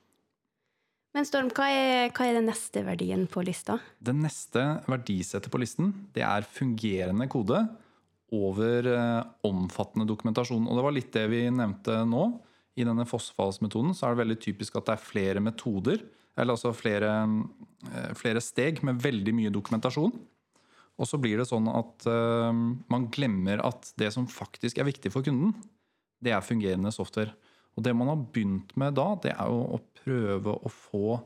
Men 1.16 1.26
Storm, 1.26 1.50
hva 1.56 1.66
er, 1.74 2.12
hva 2.14 2.28
er 2.28 2.36
den 2.38 2.46
neste 2.50 2.84
verdien 2.86 3.24
på 3.32 3.42
lista? 3.46 3.80
Det 3.98 4.14
neste 4.14 4.64
verdisettet 4.86 5.50
på 5.50 5.62
listen 5.62 5.92
det 6.14 6.22
er 6.26 6.46
fungerende 6.46 7.26
kode 7.32 7.64
over 8.38 8.90
eh, 8.92 9.24
omfattende 9.48 10.06
dokumentasjon. 10.10 10.68
Og 10.68 10.78
det 10.78 10.84
var 10.86 10.96
litt 10.96 11.14
det 11.16 11.24
vi 11.32 11.46
nevnte 11.54 12.02
nå. 12.06 12.28
I 12.78 12.86
denne 12.86 13.08
fossefallsmetoden 13.10 13.96
så 13.98 14.06
er 14.06 14.14
det 14.14 14.22
veldig 14.22 14.40
typisk 14.44 14.78
at 14.78 14.90
det 14.90 14.98
er 14.98 15.06
flere 15.08 15.42
metoder, 15.42 16.04
eller 16.38 16.54
altså 16.54 16.74
flere, 16.78 17.14
eh, 17.90 18.12
flere 18.20 18.44
steg 18.44 18.84
med 18.86 19.00
veldig 19.02 19.34
mye 19.40 19.54
dokumentasjon. 19.54 20.14
Og 20.98 21.10
så 21.10 21.18
blir 21.22 21.42
det 21.42 21.48
sånn 21.50 21.70
at 21.72 22.06
eh, 22.10 22.62
man 22.94 23.10
glemmer 23.14 23.64
at 23.66 23.90
det 23.98 24.12
som 24.14 24.30
faktisk 24.30 24.78
er 24.78 24.90
viktig 24.90 25.14
for 25.14 25.26
kunden, 25.26 25.56
det 26.24 26.34
er 26.34 26.46
fungerende 26.46 26.94
software. 26.94 27.36
Og 27.78 27.86
det 27.86 27.94
man 27.94 28.10
har 28.10 28.24
begynt 28.34 28.74
med 28.80 28.98
da, 28.98 29.12
det 29.22 29.36
er 29.36 29.52
jo 29.52 29.62
å 29.78 29.82
prøve 30.02 30.56
å 30.56 30.72
få 30.72 31.20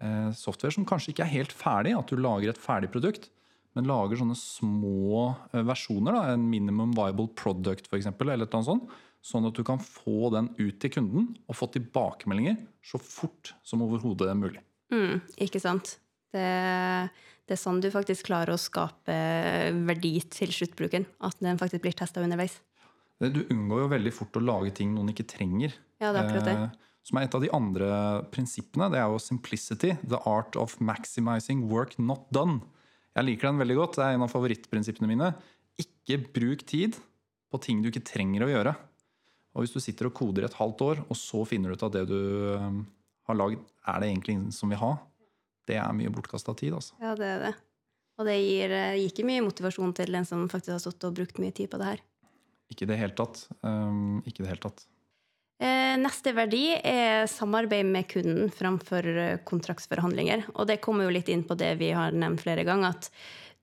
eh, 0.00 0.30
software 0.36 0.72
som 0.74 0.86
kanskje 0.88 1.12
ikke 1.12 1.26
er 1.26 1.34
helt 1.34 1.54
ferdig, 1.54 1.92
at 1.98 2.08
du 2.08 2.20
lager 2.20 2.52
et 2.52 2.60
ferdig 2.60 2.90
produkt, 2.94 3.28
men 3.76 3.86
lager 3.86 4.18
sånne 4.18 4.38
små 4.38 5.28
eh, 5.52 5.62
versjoner, 5.66 6.16
da, 6.16 6.34
en 6.34 6.48
minimum 6.50 6.94
viable 6.96 7.28
product 7.38 7.90
f.eks., 7.90 8.08
eller 8.16 8.46
annet 8.46 8.70
sånt, 8.70 8.90
sånn 9.20 9.50
at 9.50 9.56
du 9.56 9.64
kan 9.66 9.80
få 9.84 10.30
den 10.32 10.48
ut 10.56 10.78
til 10.80 10.94
kunden 10.94 11.34
og 11.44 11.58
få 11.58 11.68
tilbakemeldinger 11.74 12.56
så 12.80 13.00
fort 13.02 13.52
som 13.66 13.84
overhodet 13.84 14.32
mulig. 14.38 14.62
Mm, 14.90 15.20
ikke 15.44 15.60
sant. 15.62 15.98
Det, 16.32 16.46
det 17.44 17.56
er 17.56 17.60
sånn 17.60 17.82
du 17.82 17.90
faktisk 17.92 18.30
klarer 18.30 18.54
å 18.54 18.60
skape 18.60 19.14
verdi 19.84 20.14
til 20.32 20.54
sluttbruken. 20.54 21.04
At 21.26 21.36
den 21.44 21.60
faktisk 21.60 21.84
blir 21.84 21.96
testa 21.98 22.24
underveis. 22.24 22.56
Du 23.20 23.42
unngår 23.52 23.82
jo 23.84 23.88
veldig 23.92 24.12
fort 24.16 24.36
å 24.38 24.44
lage 24.44 24.70
ting 24.78 24.94
noen 24.94 25.10
ikke 25.12 25.26
trenger. 25.28 25.74
Ja, 26.00 26.12
det 26.14 26.22
er 26.22 26.24
akkurat 26.24 26.46
det. 26.48 26.54
Eh, 26.56 26.86
Som 27.04 27.18
er 27.18 27.26
et 27.26 27.34
av 27.36 27.42
de 27.44 27.50
andre 27.52 27.88
prinsippene. 28.32 28.90
Det 28.92 28.98
er 29.00 29.08
jo 29.12 29.18
simplicity. 29.20 29.94
The 30.08 30.20
art 30.28 30.56
of 30.56 30.78
maximizing 30.80 31.66
work 31.68 31.98
not 31.98 32.26
done. 32.32 32.60
Jeg 33.16 33.26
liker 33.26 33.48
den 33.50 33.60
veldig 33.60 33.76
godt. 33.76 33.96
Det 33.98 34.04
er 34.06 34.16
en 34.16 34.24
av 34.24 34.32
favorittprinsippene 34.32 35.08
mine. 35.10 35.34
Ikke 35.80 36.20
bruk 36.32 36.64
tid 36.68 36.96
på 37.50 37.60
ting 37.60 37.82
du 37.82 37.90
ikke 37.90 38.04
trenger 38.06 38.46
å 38.46 38.50
gjøre. 38.52 38.74
Og 39.56 39.64
hvis 39.64 39.72
du 39.74 39.80
sitter 39.82 40.06
og 40.08 40.14
koder 40.14 40.46
et 40.46 40.54
halvt 40.60 40.84
år, 40.86 41.00
og 41.10 41.16
så 41.18 41.42
finner 41.48 41.72
du 41.72 41.76
ut 41.80 41.86
at 41.88 41.96
det 41.96 42.04
du 42.08 42.20
eh, 42.54 42.76
har 43.28 43.36
lagd, 43.40 43.64
er 43.88 44.00
det 44.00 44.10
egentlig 44.12 44.36
ingen 44.36 44.52
som 44.54 44.70
vil 44.70 44.78
ha, 44.80 44.92
det 45.66 45.76
er 45.80 45.92
mye 45.96 46.12
bortkasta 46.14 46.54
tid. 46.56 46.76
altså. 46.78 46.94
Ja, 47.02 47.16
det 47.18 47.26
er 47.26 47.42
det. 47.48 47.54
Og 48.20 48.28
det 48.28 48.36
gir, 48.38 48.70
eh, 48.76 48.94
gir 49.00 49.10
ikke 49.10 49.26
mye 49.26 49.42
motivasjon 49.48 49.92
til 49.96 50.14
en 50.14 50.28
som 50.28 50.46
faktisk 50.52 50.76
har 50.76 50.82
stått 50.84 51.04
og 51.08 51.16
brukt 51.18 51.40
mye 51.42 51.52
tid 51.56 51.70
på 51.72 51.80
det 51.82 51.88
her. 51.94 52.04
Ikke 52.70 52.86
i 52.86 52.90
det 52.92 53.00
hele 53.00 53.16
tatt. 53.18 53.44
Um, 53.66 54.22
ikke 54.24 54.40
i 54.40 54.46
det 54.46 54.52
hele 54.54 54.64
tatt. 54.68 54.86
Eh, 55.60 55.96
Neste 56.00 56.32
verdi 56.32 56.70
er 56.72 57.26
samarbeid 57.28 57.84
med 57.84 58.06
kunden 58.08 58.48
framfor 58.54 59.04
eh, 59.10 59.40
kontraktsforhandlinger. 59.44 60.46
Og 60.54 60.68
det 60.70 60.78
kommer 60.80 61.04
jo 61.04 61.12
litt 61.12 61.28
inn 61.28 61.42
på 61.44 61.56
det 61.58 61.74
vi 61.82 61.90
har 61.92 62.14
nevnt 62.16 62.40
flere 62.40 62.64
ganger, 62.64 62.94
at 62.94 63.10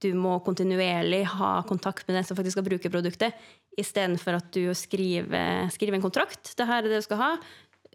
du 0.03 0.11
må 0.13 0.35
kontinuerlig 0.45 1.23
ha 1.39 1.63
kontakt 1.65 2.05
med 2.05 2.19
den 2.19 2.27
som 2.27 2.37
faktisk 2.37 2.59
skal 2.59 2.67
bruke 2.67 2.91
produktet, 2.93 3.39
istedenfor 3.81 4.37
at 4.37 4.51
du 4.53 4.67
skriver, 4.77 5.71
skriver 5.73 5.97
en 5.97 6.03
kontrakt. 6.03 6.51
Det 6.53 6.67
her 6.69 6.83
er 6.83 6.91
det 6.91 6.99
du 7.01 7.07
skal 7.07 7.21
ha. 7.23 7.31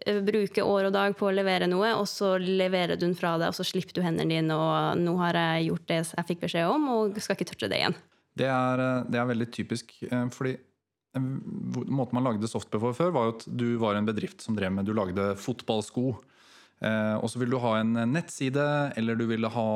eh, 0.03 0.19
Bruke 0.19 0.67
år 0.67 0.89
og 0.89 0.97
dag 0.97 1.15
på 1.15 1.29
å 1.29 1.37
levere 1.37 1.71
noe, 1.71 1.93
og 1.95 2.03
så 2.11 2.33
leverer 2.41 2.97
du 2.97 3.05
den 3.05 3.15
fra 3.15 3.37
deg, 3.37 3.53
og 3.53 3.55
så 3.55 3.63
slipper 3.69 3.95
du 3.95 4.03
hendene 4.03 4.35
dine, 4.35 4.57
og 4.57 4.99
nå 4.99 5.15
har 5.21 5.39
jeg 5.39 5.69
gjort 5.69 5.87
det 5.93 6.01
jeg 6.01 6.27
fikk 6.33 6.43
beskjed 6.43 6.67
om, 6.75 6.91
og 6.97 7.23
skal 7.23 7.39
ikke 7.39 7.53
touche 7.53 7.71
det 7.71 7.79
igjen. 7.79 7.95
Det 8.35 8.51
er, 8.51 8.85
det 9.07 9.19
er 9.21 9.31
veldig 9.31 9.51
typisk, 9.53 9.95
fordi 10.33 10.57
måten 11.19 12.15
man 12.17 12.25
lagde 12.25 12.49
software 12.49 12.81
for 12.81 12.97
før, 12.97 13.11
var 13.13 13.33
at 13.35 13.45
du 13.47 13.75
var 13.81 13.97
en 13.97 14.07
bedrift 14.07 14.41
som 14.41 14.55
drev 14.57 14.73
med 14.73 14.87
Du 14.87 14.93
lagde 14.97 15.33
fotballsko. 15.37 16.13
Eh, 16.83 17.15
og 17.15 17.29
så 17.31 17.39
ville 17.39 17.55
du 17.55 17.63
ha 17.63 17.77
en 17.79 17.93
nettside, 18.11 18.65
eller 18.99 19.15
du 19.15 19.27
ville 19.29 19.51
ha 19.53 19.67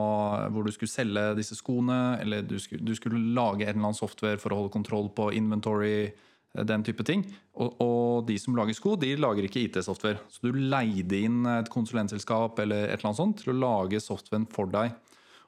hvor 0.51 0.65
du 0.65 0.73
skulle 0.75 0.91
selge 0.91 1.29
disse 1.37 1.55
skoene, 1.55 2.17
eller 2.23 2.43
du 2.43 2.57
skulle, 2.59 2.83
du 2.83 2.95
skulle 2.97 3.21
lage 3.37 3.63
en 3.63 3.75
eller 3.75 3.91
annen 3.91 3.99
software 3.99 4.41
for 4.41 4.51
å 4.51 4.61
holde 4.61 4.73
kontroll 4.73 5.07
på 5.15 5.29
inventory, 5.37 6.09
eh, 6.09 6.65
den 6.67 6.83
type 6.87 7.05
ting. 7.07 7.23
Og, 7.55 7.77
og 7.83 8.27
de 8.27 8.39
som 8.41 8.57
lager 8.57 8.75
sko, 8.75 8.97
de 8.99 9.13
lager 9.19 9.47
ikke 9.47 9.67
IT-software. 9.67 10.19
Så 10.33 10.43
du 10.49 10.57
leide 10.57 11.21
inn 11.21 11.45
et 11.53 11.71
konsulentselskap 11.71 12.59
eller 12.65 12.89
et 12.89 12.97
eller 12.97 13.11
annet 13.11 13.21
sånt 13.21 13.43
til 13.43 13.53
å 13.53 13.61
lage 13.61 14.01
softwaren 14.03 14.49
for 14.51 14.73
deg. 14.73 14.97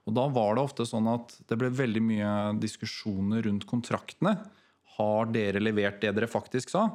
Og 0.08 0.16
da 0.16 0.30
var 0.32 0.56
det 0.56 0.64
ofte 0.64 0.88
sånn 0.88 1.10
at 1.12 1.36
det 1.50 1.58
ble 1.60 1.74
veldig 1.76 2.02
mye 2.02 2.32
diskusjoner 2.62 3.44
rundt 3.46 3.68
kontraktene. 3.70 4.38
Har 5.00 5.32
dere 5.32 5.62
levert 5.64 6.02
det 6.04 6.12
dere 6.18 6.30
faktisk 6.30 6.74
sa? 6.74 6.90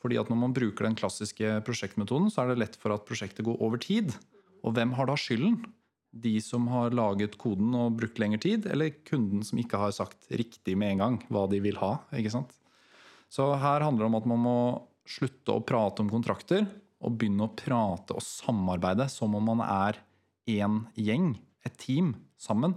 Fordi 0.00 0.16
at 0.16 0.30
når 0.32 0.38
man 0.40 0.54
bruker 0.56 0.86
den 0.86 0.96
klassiske 0.96 1.58
prosjektmetoden, 1.66 2.30
så 2.32 2.42
er 2.42 2.52
det 2.52 2.62
lett 2.62 2.78
for 2.80 2.94
at 2.94 3.04
prosjektet 3.08 3.44
går 3.44 3.60
over 3.60 3.80
tid. 3.80 4.14
Og 4.64 4.74
hvem 4.76 4.94
har 4.96 5.10
da 5.10 5.16
skylden? 5.20 5.60
De 6.10 6.32
som 6.42 6.64
har 6.72 6.96
laget 6.96 7.36
koden 7.38 7.74
og 7.76 7.98
brukt 8.00 8.18
lengre 8.18 8.40
tid, 8.42 8.64
eller 8.66 8.96
kunden 9.06 9.44
som 9.46 9.60
ikke 9.60 9.78
har 9.78 9.92
sagt 9.94 10.26
riktig 10.32 10.74
med 10.80 10.96
en 10.96 11.02
gang 11.04 11.18
hva 11.30 11.44
de 11.52 11.60
vil 11.62 11.78
ha? 11.78 11.98
ikke 12.16 12.32
sant? 12.32 12.56
Så 13.30 13.52
her 13.60 13.84
handler 13.84 14.06
det 14.06 14.10
om 14.10 14.18
at 14.18 14.30
man 14.32 14.42
må 14.42 14.60
slutte 15.06 15.54
å 15.54 15.62
prate 15.62 16.02
om 16.02 16.10
kontrakter 16.10 16.64
og 17.00 17.14
begynne 17.16 17.46
å 17.46 17.54
prate 17.56 18.16
og 18.16 18.24
samarbeide 18.24 19.06
som 19.12 19.36
om 19.38 19.52
man 19.52 19.62
er 19.64 20.00
én 20.50 20.82
gjeng, 20.98 21.34
et 21.64 21.76
team, 21.78 22.14
sammen. 22.40 22.74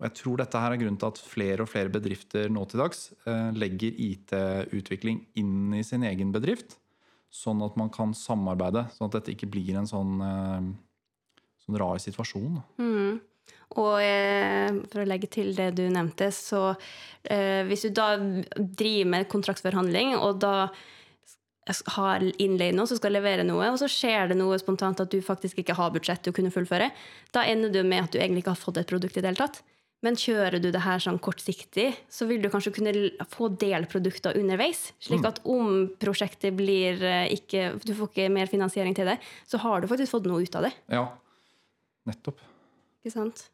Og 0.00 0.06
jeg 0.08 0.16
tror 0.16 0.40
dette 0.40 0.60
her 0.62 0.72
er 0.72 0.80
grunnen 0.80 0.96
til 0.96 1.10
at 1.12 1.18
flere 1.20 1.64
og 1.66 1.68
flere 1.68 1.92
bedrifter 1.92 2.48
nå 2.48 2.62
til 2.70 2.80
dags 2.80 3.10
eh, 3.28 3.50
legger 3.52 3.98
IT-utvikling 4.00 5.26
inn 5.36 5.74
i 5.76 5.82
sin 5.84 6.06
egen 6.08 6.30
bedrift, 6.32 6.78
sånn 7.28 7.60
at 7.66 7.76
man 7.76 7.92
kan 7.92 8.14
samarbeide, 8.16 8.86
sånn 8.94 9.10
at 9.10 9.18
dette 9.18 9.34
ikke 9.34 9.50
blir 9.52 9.76
en 9.76 9.88
sånn, 9.90 10.14
eh, 10.24 10.70
sånn 11.66 11.76
rar 11.82 12.00
situasjon. 12.00 12.62
Mm. 12.80 13.18
Og 13.76 13.96
eh, 14.00 14.78
for 14.88 15.02
å 15.02 15.10
legge 15.10 15.28
til 15.36 15.52
det 15.58 15.68
du 15.76 15.84
nevnte, 15.92 16.30
så 16.32 16.72
hvis 17.20 17.84
du 17.84 17.90
da 17.92 18.14
driver 18.56 19.10
med 19.12 19.28
kontraktsforhandling, 19.28 20.14
og 20.16 20.40
da 20.40 20.70
har 21.94 22.24
innleid 22.40 22.74
noe 22.74 22.88
som 22.88 22.96
skal 22.96 23.12
levere 23.14 23.44
noe, 23.44 23.68
og 23.68 23.76
så 23.78 23.88
skjer 23.90 24.30
det 24.32 24.38
noe 24.40 24.56
spontant 24.58 25.02
at 25.04 25.12
du 25.12 25.20
faktisk 25.22 25.60
ikke 25.60 25.76
har 25.76 25.92
budsjett 25.92 26.30
å 26.30 26.34
kunne 26.34 26.52
fullføre, 26.54 26.88
da 27.36 27.44
ender 27.46 27.68
du 27.74 27.82
med 27.84 28.06
at 28.06 28.14
du 28.14 28.18
egentlig 28.18 28.46
ikke 28.46 28.56
har 28.56 28.62
fått 28.64 28.80
et 28.80 28.88
produkt 28.88 29.18
i 29.18 29.22
det 29.22 29.30
hele 29.30 29.42
tatt. 29.42 29.60
Men 30.02 30.16
kjører 30.16 30.62
du 30.64 30.70
det 30.72 30.80
her 30.80 30.98
sånn 31.02 31.18
kortsiktig, 31.20 31.90
så 32.08 32.24
vil 32.26 32.40
du 32.40 32.48
kanskje 32.48 32.72
kunne 32.72 32.92
få 33.28 33.50
delprodukter 33.60 34.38
underveis. 34.40 34.92
Slik 35.04 35.26
at 35.28 35.42
om 35.44 35.90
prosjektet 36.00 36.56
blir 36.56 37.02
eh, 37.04 37.26
ikke 37.36 37.74
Du 37.84 37.92
får 37.98 38.08
ikke 38.08 38.30
mer 38.32 38.48
finansiering 38.48 38.96
til 38.96 39.10
det, 39.12 39.18
så 39.46 39.60
har 39.60 39.80
du 39.84 39.88
faktisk 39.90 40.14
fått 40.16 40.28
noe 40.30 40.40
ut 40.40 40.56
av 40.56 40.64
det. 40.68 40.72
Ja, 40.88 41.04
nettopp. 42.08 42.40
Ikke 43.04 43.12
sant? 43.12 43.44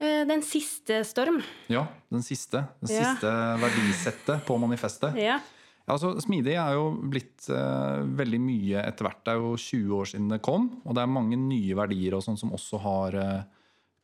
Eh, 0.00 0.24
Den 0.28 0.40
siste 0.42 1.02
storm. 1.04 1.42
Ja, 1.68 1.84
den 2.10 2.24
siste. 2.24 2.64
Den 2.80 2.96
Ja. 2.96 3.12
siste 3.12 3.34
verdisettet 3.62 4.46
på 4.48 4.56
manifestet. 4.58 5.14
Ja. 5.20 5.36
Ja, 5.82 5.96
altså, 5.96 6.14
Smidig 6.22 6.54
er 6.56 6.74
jo 6.78 6.92
blitt 7.10 7.48
eh, 7.50 8.02
veldig 8.16 8.38
mye 8.40 8.84
etter 8.86 9.04
hvert. 9.04 9.20
Det 9.26 9.32
er 9.34 9.40
jo 9.42 9.56
20 9.58 9.96
år 10.00 10.06
siden 10.06 10.28
det 10.30 10.40
kom, 10.40 10.68
og 10.86 10.94
det 10.94 11.02
er 11.02 11.10
mange 11.10 11.36
nye 11.36 11.74
verdier 11.74 12.14
og 12.14 12.22
sånn 12.22 12.38
som 12.38 12.52
også 12.54 12.80
har 12.80 13.14
eh, 13.18 13.42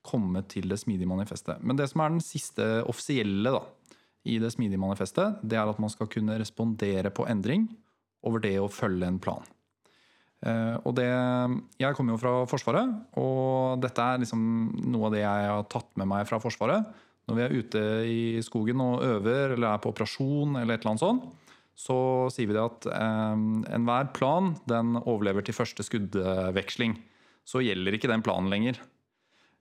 kommet 0.08 0.48
til 0.54 0.70
det 0.70 0.80
smidige 0.80 1.10
manifestet. 1.10 1.60
Men 1.60 1.78
det 1.78 1.90
som 1.90 2.02
er 2.04 2.14
den 2.14 2.24
siste 2.24 2.66
offisielle 2.88 3.52
da, 3.54 3.62
i 4.28 4.38
det 4.42 4.50
smidige 4.52 4.80
manifestet, 4.80 5.38
det 5.46 5.58
er 5.60 5.68
at 5.70 5.78
man 5.80 5.92
skal 5.92 6.10
kunne 6.10 6.38
respondere 6.40 7.12
på 7.14 7.26
endring 7.30 7.68
over 8.26 8.42
det 8.42 8.56
å 8.60 8.70
følge 8.72 9.06
en 9.08 9.20
plan. 9.22 9.44
Eh, 10.46 10.76
og 10.86 10.94
det, 10.98 11.08
jeg 11.80 11.96
kommer 11.96 12.14
jo 12.14 12.22
fra 12.22 12.34
Forsvaret, 12.50 12.94
og 13.18 13.82
dette 13.82 14.04
er 14.04 14.22
liksom 14.22 14.40
noe 14.90 15.08
av 15.08 15.14
det 15.16 15.24
jeg 15.24 15.50
har 15.52 15.68
tatt 15.70 15.90
med 15.98 16.10
meg 16.10 16.28
fra 16.28 16.40
Forsvaret. 16.42 16.86
Når 17.28 17.36
vi 17.36 17.44
er 17.44 17.56
ute 17.60 17.84
i 18.08 18.20
skogen 18.44 18.80
og 18.80 19.02
øver 19.04 19.54
eller 19.56 19.72
er 19.72 19.82
på 19.82 19.92
operasjon, 19.92 20.56
eller 20.60 20.76
et 20.76 20.84
eller 20.84 20.94
annet 20.94 21.04
sånt, 21.04 21.26
så 21.78 21.98
sier 22.34 22.48
vi 22.50 22.56
det 22.56 22.64
at 22.64 22.88
eh, 22.90 23.42
enhver 23.76 24.12
plan 24.16 24.54
den 24.70 24.96
overlever 25.04 25.46
til 25.46 25.56
første 25.56 25.84
skuddveksling. 25.86 26.96
Så 27.48 27.62
gjelder 27.64 27.96
ikke 27.96 28.10
den 28.10 28.24
planen 28.24 28.50
lenger. 28.52 28.80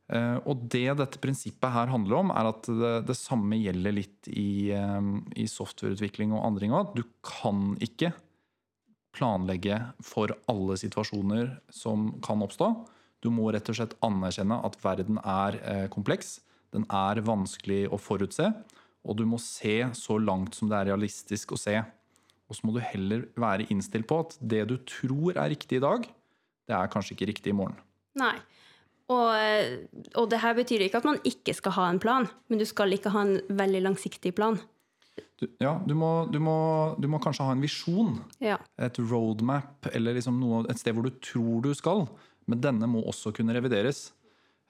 Eh, 0.08 0.38
og 0.48 0.68
det 0.72 0.88
dette 1.02 1.20
prinsippet 1.20 1.74
her 1.74 1.92
handler 1.92 2.22
om, 2.22 2.32
er 2.32 2.52
at 2.52 2.70
det, 2.70 2.94
det 3.10 3.18
samme 3.20 3.60
gjelder 3.60 3.96
litt 3.96 4.30
i, 4.32 4.72
eh, 4.76 5.10
i 5.36 5.48
softwareutvikling 5.52 6.36
og 6.36 6.46
andre 6.48 6.64
ting 6.64 6.76
òg. 6.78 6.94
Du 6.96 7.04
kan 7.26 7.74
ikke 7.84 8.14
planlegge 9.18 9.82
for 10.06 10.32
alle 10.52 10.78
situasjoner 10.80 11.58
som 11.74 12.14
kan 12.24 12.44
oppstå. 12.46 12.72
Du 13.24 13.32
må 13.34 13.50
rett 13.52 13.68
og 13.72 13.80
slett 13.80 13.98
anerkjenne 14.06 14.60
at 14.68 14.78
verden 14.84 15.20
er 15.24 15.60
eh, 15.64 15.86
kompleks. 15.92 16.38
Den 16.76 16.86
er 16.94 17.24
vanskelig 17.26 17.88
å 17.92 18.00
forutse. 18.00 18.52
Og 19.08 19.18
du 19.18 19.26
må 19.28 19.40
se 19.42 19.80
så 19.96 20.18
langt 20.20 20.56
som 20.58 20.70
det 20.70 20.80
er 20.80 20.92
realistisk 20.92 21.56
å 21.56 21.60
se. 21.60 21.80
Og 22.48 22.56
så 22.56 22.68
må 22.68 22.76
du 22.76 22.84
heller 22.84 23.26
være 23.40 23.68
innstilt 23.74 24.08
på 24.08 24.22
at 24.24 24.38
det 24.40 24.64
du 24.70 24.78
tror 24.88 25.36
er 25.36 25.52
riktig 25.52 25.80
i 25.80 25.84
dag, 25.84 26.06
det 26.68 26.76
er 26.76 26.92
kanskje 26.92 27.16
ikke 27.16 27.30
riktig 27.32 27.52
i 27.52 27.58
morgen. 27.58 27.76
Nei. 28.20 28.36
Og, 29.08 29.28
eh, 29.40 29.86
og 30.20 30.28
det 30.32 30.42
her 30.44 30.56
betyr 30.58 30.84
ikke 30.84 31.00
at 31.00 31.08
man 31.08 31.20
ikke 31.28 31.56
skal 31.56 31.76
ha 31.78 31.86
en 31.92 32.02
plan, 32.04 32.28
men 32.52 32.60
du 32.60 32.66
skal 32.68 32.92
ikke 32.96 33.14
ha 33.14 33.24
en 33.24 33.38
veldig 33.48 33.86
langsiktig 33.86 34.34
plan. 34.36 34.60
Du, 35.38 35.46
ja, 35.62 35.78
du 35.86 35.94
må, 35.96 36.28
du, 36.34 36.40
må, 36.44 36.58
du 37.00 37.08
må, 37.10 37.20
kanskje 37.24 37.46
ha 37.48 37.54
en 37.56 37.64
visjon. 37.64 38.18
Ja. 38.44 38.58
Et 38.84 39.00
roadmap 39.00 39.88
eller 39.94 40.18
liksom 40.18 40.40
noe, 40.42 40.66
et 40.68 40.82
sted 40.82 40.98
hvor 40.98 41.08
du 41.08 41.14
tror 41.24 41.62
du 41.64 41.72
skal. 41.78 42.08
Men 42.50 42.64
denne 42.64 42.90
må 42.90 43.04
også 43.08 43.32
kunne 43.36 43.56
revideres. 43.56 44.10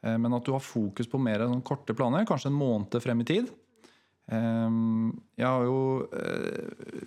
Eh, 0.05 0.17
men 0.21 0.35
at 0.37 0.45
du 0.45 0.53
har 0.53 0.63
fokus 0.63 1.09
på 1.09 1.21
mer 1.21 1.45
enn 1.45 1.63
korte 1.65 1.95
planer, 1.97 2.27
kanskje 2.29 2.51
en 2.51 2.59
måned 2.59 2.99
frem 3.01 3.23
i 3.23 3.29
tid. 3.31 3.49
Eh, 4.27 4.77
har 5.39 5.65
jo, 5.65 5.79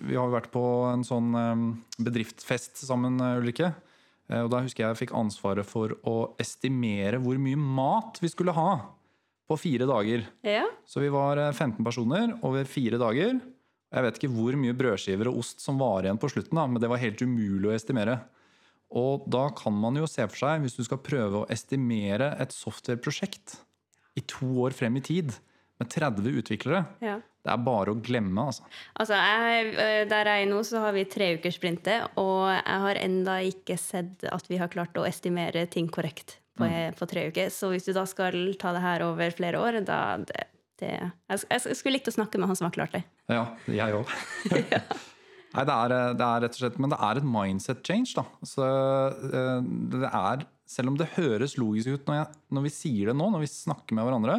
vi 0.01 0.17
har 0.17 0.25
jo 0.25 0.35
vært 0.35 0.51
på 0.51 0.65
en 0.89 1.07
sånn 1.07 1.31
bedriftsfest 2.01 2.83
sammen, 2.83 3.21
Ulrikke. 3.39 3.71
Og 4.31 4.49
Da 4.53 4.61
husker 4.63 4.85
jeg 4.85 4.93
jeg 4.93 4.99
fikk 5.03 5.15
ansvaret 5.17 5.67
for 5.67 5.91
å 6.07 6.15
estimere 6.39 7.19
hvor 7.19 7.39
mye 7.41 7.59
mat 7.59 8.19
vi 8.23 8.29
skulle 8.31 8.55
ha 8.55 8.69
på 9.51 9.57
fire 9.59 9.87
dager. 9.89 10.23
Ja. 10.47 10.63
Så 10.87 11.03
vi 11.03 11.09
var 11.11 11.41
15 11.51 11.83
personer 11.83 12.37
over 12.47 12.67
fire 12.69 12.99
dager. 13.01 13.41
Jeg 13.91 14.05
vet 14.05 14.19
ikke 14.19 14.31
hvor 14.31 14.55
mye 14.55 14.75
brødskiver 14.77 15.27
og 15.27 15.41
ost 15.41 15.63
som 15.63 15.81
var 15.81 16.05
igjen 16.05 16.19
på 16.21 16.29
slutten, 16.31 16.55
da, 16.55 16.63
men 16.63 16.79
det 16.79 16.87
var 16.91 17.01
helt 17.01 17.19
umulig 17.19 17.67
å 17.67 17.75
estimere. 17.75 18.21
Og 18.95 19.27
da 19.31 19.45
kan 19.55 19.75
man 19.75 19.99
jo 19.99 20.07
se 20.07 20.23
for 20.27 20.39
seg, 20.45 20.63
hvis 20.63 20.77
du 20.79 20.83
skal 20.87 21.01
prøve 21.03 21.41
å 21.41 21.49
estimere 21.51 22.31
et 22.43 22.55
softwareprosjekt 22.55 23.57
i 24.19 24.23
to 24.27 24.47
år 24.63 24.75
frem 24.75 24.95
i 24.99 25.03
tid 25.03 25.35
med 25.79 25.91
30 25.91 26.39
utviklere 26.41 26.81
ja. 27.03 27.19
Det 27.41 27.49
er 27.49 27.63
bare 27.65 27.93
å 27.93 27.97
glemme, 27.97 28.43
altså. 28.51 28.67
Altså, 29.01 29.17
jeg, 29.17 29.71
Der 30.11 30.29
jeg 30.29 30.45
er 30.45 30.51
nå, 30.51 30.61
så 30.67 30.83
har 30.83 30.93
vi 30.93 31.07
treukerssprintet, 31.09 32.13
og 32.21 32.51
jeg 32.53 32.83
har 32.85 33.01
enda 33.01 33.39
ikke 33.47 33.79
sett 33.81 34.27
at 34.29 34.49
vi 34.51 34.59
har 34.61 34.69
klart 34.73 34.97
å 35.01 35.07
estimere 35.09 35.65
ting 35.71 35.89
korrekt 35.89 36.37
på, 36.57 36.67
mm. 36.67 36.97
på 36.99 37.09
tre 37.09 37.27
uker. 37.31 37.49
Så 37.53 37.71
hvis 37.73 37.87
du 37.87 37.93
da 37.97 38.05
skal 38.09 38.37
ta 38.61 38.75
det 38.75 38.83
her 38.85 39.05
over 39.07 39.33
flere 39.33 39.61
år, 39.61 39.81
da 39.87 40.01
det, 40.21 40.47
det, 40.81 40.91
jeg, 40.97 41.45
jeg, 41.47 41.77
skulle 41.79 41.97
likt 41.97 42.11
å 42.11 42.17
snakke 42.19 42.41
med 42.41 42.51
han 42.51 42.59
som 42.59 42.69
har 42.69 42.75
klart 42.77 42.97
det. 42.97 43.03
Ja, 43.31 43.47
jeg 43.69 43.97
òg. 43.97 44.11
Nei, 45.51 45.65
det 45.67 45.75
er, 45.75 45.93
det 46.15 46.23
er, 46.25 46.43
rett 46.45 46.53
og 46.55 46.61
slett 46.61 46.77
Men 46.79 46.93
det 46.93 46.97
er 47.03 47.17
et 47.19 47.25
mindset 47.27 47.81
change, 47.83 48.13
da. 48.15 48.23
Så 48.47 48.67
det 49.91 50.07
er 50.07 50.45
Selv 50.71 50.93
om 50.93 50.99
det 50.99 51.09
høres 51.17 51.57
logisk 51.59 51.91
ut 51.91 52.07
når, 52.07 52.21
jeg, 52.21 52.41
når 52.55 52.63
vi 52.69 52.71
sier 52.71 53.11
det 53.11 53.17
nå, 53.19 53.27
når 53.33 53.43
vi 53.43 53.51
snakker 53.51 53.97
med 53.97 54.07
hverandre, 54.07 54.37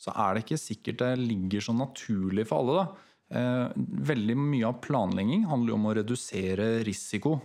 så 0.00 0.12
er 0.12 0.34
det 0.34 0.44
ikke 0.44 0.60
sikkert 0.60 1.00
det 1.02 1.10
ligger 1.22 1.64
så 1.64 1.74
naturlig 1.76 2.46
for 2.48 2.62
alle. 2.62 2.78
da. 2.82 3.10
Eh, 3.34 3.74
veldig 4.10 4.36
mye 4.38 4.68
av 4.68 4.80
planlegging 4.84 5.46
handler 5.48 5.72
jo 5.72 5.78
om 5.78 5.90
å 5.90 5.94
redusere 5.98 6.68
risiko. 6.86 7.38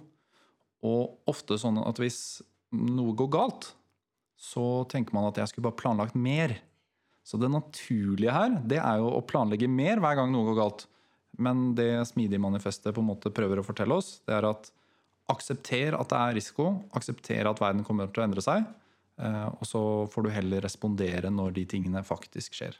Og 0.86 1.30
ofte 1.30 1.58
sånn 1.60 1.80
at 1.82 2.00
hvis 2.02 2.42
noe 2.76 3.16
går 3.18 3.32
galt, 3.34 3.72
så 4.40 4.86
tenker 4.92 5.16
man 5.16 5.28
at 5.28 5.40
jeg 5.42 5.52
skulle 5.52 5.68
bare 5.70 5.80
planlagt 5.82 6.16
mer. 6.16 6.56
Så 7.26 7.38
det 7.38 7.52
naturlige 7.52 8.34
her, 8.34 8.56
det 8.66 8.80
er 8.82 9.02
jo 9.02 9.12
å 9.12 9.26
planlegge 9.28 9.68
mer 9.70 10.02
hver 10.02 10.18
gang 10.20 10.32
noe 10.34 10.48
går 10.50 10.60
galt. 10.60 10.86
Men 11.40 11.74
det 11.78 11.92
Smidige 12.10 12.42
Manifestet 12.42 12.96
på 12.96 13.04
en 13.04 13.10
måte 13.12 13.32
prøver 13.34 13.62
å 13.62 13.66
fortelle 13.66 13.96
oss, 14.00 14.18
det 14.28 14.36
er 14.36 14.48
at 14.50 14.72
aksepter 15.30 15.96
at 15.98 16.10
det 16.10 16.20
er 16.20 16.38
risiko. 16.40 16.72
Aksepter 16.98 17.50
at 17.50 17.62
verden 17.62 17.86
kommer 17.88 18.10
til 18.10 18.24
å 18.24 18.28
endre 18.28 18.44
seg. 18.44 18.66
Eh, 19.20 19.48
og 19.52 19.68
så 19.68 19.82
får 20.12 20.26
du 20.26 20.32
heller 20.34 20.64
respondere 20.64 21.32
når 21.34 21.58
de 21.58 21.66
tingene 21.76 22.04
faktisk 22.08 22.56
skjer. 22.60 22.78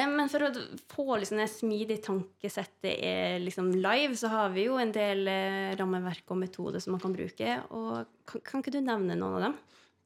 Men 0.00 0.30
for 0.32 0.46
å 0.46 0.50
få 0.88 1.18
liksom 1.18 1.40
det 1.42 1.50
smidige 1.52 2.00
tankesettet 2.06 3.42
liksom 3.42 3.72
live, 3.74 4.14
så 4.16 4.30
har 4.32 4.54
vi 4.54 4.64
jo 4.68 4.78
en 4.80 4.94
del 4.94 5.28
eh, 5.28 5.74
rammeverk 5.76 6.30
og 6.32 6.40
metoder 6.40 6.80
som 6.80 6.94
man 6.96 7.02
kan 7.02 7.16
bruke. 7.16 7.58
Og 7.76 8.06
kan, 8.30 8.44
kan 8.46 8.62
ikke 8.62 8.72
du 8.78 8.80
nevne 8.80 9.18
noen 9.18 9.36
av 9.36 9.44
dem? 9.48 9.58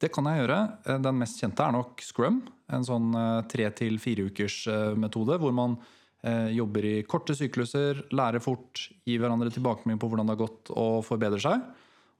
Det 0.03 0.09
kan 0.11 0.27
jeg 0.27 0.41
gjøre. 0.41 0.57
Eh, 0.83 0.99
den 1.05 1.21
mest 1.21 1.39
kjente 1.39 1.63
er 1.63 1.77
nok 1.77 2.03
Scrum. 2.03 2.41
En 2.75 2.83
sånn 2.83 3.13
tre 3.47 3.69
til 3.77 4.01
fire 4.01 4.25
ukers 4.25 4.63
metode 4.97 5.37
hvor 5.37 5.53
man 5.53 5.77
jobber 6.25 6.81
i 6.89 6.93
korte 7.05 7.35
sykluser, 7.37 7.99
lærer 8.17 8.41
fort, 8.41 8.87
gir 9.05 9.19
hverandre 9.21 9.51
tilbakemelding 9.53 9.99
på 10.01 10.07
hvordan 10.09 10.25
det 10.25 10.33
har 10.33 10.39
gått 10.39 10.71
og 10.73 11.03
forbedrer 11.05 11.43
seg. 11.43 11.61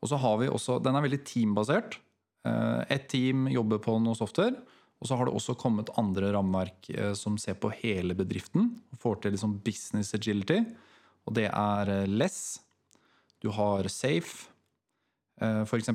Og 0.06 0.12
så 0.12 0.20
har 0.22 0.36
vi 0.38 0.52
også, 0.54 0.78
Den 0.86 0.94
er 0.94 1.02
veldig 1.02 1.24
teambasert. 1.26 1.98
Eh, 2.46 2.82
et 2.96 3.08
team 3.10 3.48
jobber 3.52 3.82
på 3.82 3.98
noe 4.02 4.18
software. 4.18 4.58
Og 5.02 5.10
så 5.10 5.18
har 5.18 5.28
det 5.28 5.36
også 5.36 5.58
kommet 5.60 5.92
andre 6.00 6.32
rammeverk 6.36 6.90
eh, 6.94 7.14
som 7.18 7.40
ser 7.42 7.58
på 7.60 7.74
hele 7.82 8.16
bedriften. 8.18 8.72
og 8.94 9.02
Får 9.02 9.24
til 9.24 9.36
liksom 9.36 9.58
business 9.66 10.14
agility. 10.18 10.62
Og 11.26 11.36
det 11.38 11.50
er 11.50 11.92
eh, 11.92 12.08
Less. 12.10 12.62
Du 13.44 13.52
har 13.54 13.86
Safe, 13.92 14.48
f.eks. 15.38 15.92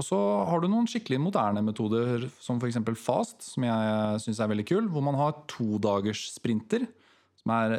Og 0.00 0.02
så 0.02 0.16
har 0.48 0.62
du 0.62 0.66
noen 0.72 0.88
skikkelig 0.88 1.18
moderne 1.22 1.60
metoder, 1.62 2.24
som 2.42 2.58
f.eks. 2.58 2.80
Fast, 2.98 3.44
som 3.52 3.66
jeg 3.68 4.22
syns 4.24 4.40
er 4.40 4.50
veldig 4.50 4.64
kul. 4.66 4.88
Hvor 4.90 5.04
man 5.04 5.18
har 5.20 5.44
todagerssprinter. 5.52 6.88
som 7.38 7.52
er 7.54 7.76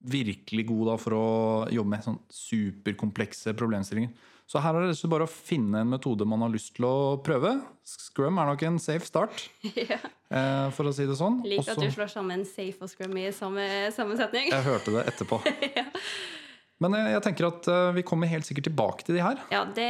virkelig 0.00 0.64
god 0.66 0.94
for 0.98 1.14
å 1.14 1.28
jobbe 1.70 1.92
med 1.92 2.08
sånn 2.08 2.18
superkomplekse 2.32 3.54
problemstillinger. 3.54 4.10
Så 4.50 4.58
her 4.58 4.74
er 4.74 4.88
det 4.88 5.08
bare 5.12 5.28
å 5.28 5.30
finne 5.30 5.84
en 5.84 5.90
metode 5.92 6.26
man 6.26 6.42
har 6.42 6.50
lyst 6.50 6.72
til 6.74 6.88
å 6.88 6.94
prøve. 7.22 7.52
Scrum 7.86 8.40
er 8.42 8.48
nok 8.48 8.64
en 8.66 8.80
safe 8.82 9.06
start, 9.06 9.44
ja. 9.78 10.00
Eh, 10.26 10.66
for 10.74 10.90
å 10.90 10.94
si 10.94 11.06
det 11.06 11.14
sånn. 11.20 11.38
Liker 11.46 11.76
at 11.76 11.78
du 11.78 11.86
slår 11.94 12.10
sammen 12.10 12.42
safe 12.48 12.82
og 12.82 12.90
scrum 12.90 13.14
i 13.20 13.28
samme 13.34 13.66
sammensetning. 13.94 14.50
Jeg 14.50 14.66
hørte 14.66 14.96
det 14.96 15.04
etterpå. 15.12 15.38
ja. 15.78 15.84
Men 16.82 16.96
jeg, 16.96 17.12
jeg, 17.12 17.22
tenker 17.28 17.46
at 17.46 17.68
uh, 17.70 17.92
vi 17.94 18.02
kommer 18.08 18.30
helt 18.30 18.48
sikkert 18.48 18.66
tilbake 18.70 19.06
til 19.06 19.20
de 19.20 19.22
her. 19.22 19.38
Ja, 19.52 19.62
det, 19.76 19.86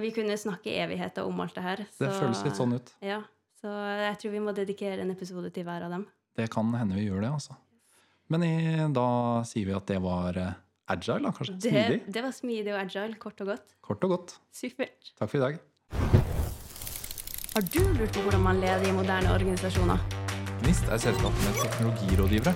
Vi 0.00 0.10
kunne 0.16 0.38
snakke 0.40 0.74
evigheter 0.82 1.28
om 1.28 1.38
alt 1.44 1.54
det 1.54 1.66
her. 1.66 1.84
Så, 1.92 2.06
det 2.06 2.10
føles 2.16 2.42
litt 2.48 2.58
sånn 2.58 2.74
ut. 2.74 2.90
Ja, 3.04 3.20
Så 3.60 3.70
jeg 4.00 4.18
tror 4.18 4.34
vi 4.34 4.42
må 4.42 4.56
dedikere 4.56 5.04
en 5.04 5.14
episode 5.14 5.52
til 5.54 5.68
hver 5.68 5.86
av 5.86 5.94
dem. 5.94 6.08
Det 6.34 6.48
kan 6.50 6.74
hende 6.74 6.98
vi 6.98 7.06
gjør 7.06 7.22
det, 7.22 7.34
altså. 7.36 7.54
Men 8.32 8.48
i, 8.48 8.54
da 8.96 9.08
sier 9.46 9.68
vi 9.68 9.76
at 9.76 9.86
det 9.92 10.00
var 10.02 10.40
agile, 10.88 11.22
da, 11.24 11.30
kanskje? 11.30 11.56
Smidig? 11.60 12.00
Det, 12.06 12.14
det 12.14 12.22
var 12.22 12.30
smidig 12.30 12.74
og 12.74 12.80
agile, 12.80 13.14
kort 13.14 13.40
og 13.40 13.46
godt. 13.46 13.76
Kort 13.82 14.04
og 14.04 14.10
godt. 14.10 14.34
Supert. 14.54 15.12
Takk 15.18 15.30
for 15.30 15.38
i 15.38 15.40
dag. 15.40 15.58
Har 17.54 17.60
du 17.74 17.80
lurt 17.98 18.12
på 18.16 18.20
hvordan 18.24 18.40
man 18.40 18.60
leder 18.60 18.88
i 18.88 18.92
moderne 18.92 19.34
organisasjoner? 19.34 19.98
Gnist 20.62 20.84
er 20.88 20.96
selskapet 20.96 21.42
med 21.46 21.58
teknologirådgivere. 21.64 22.54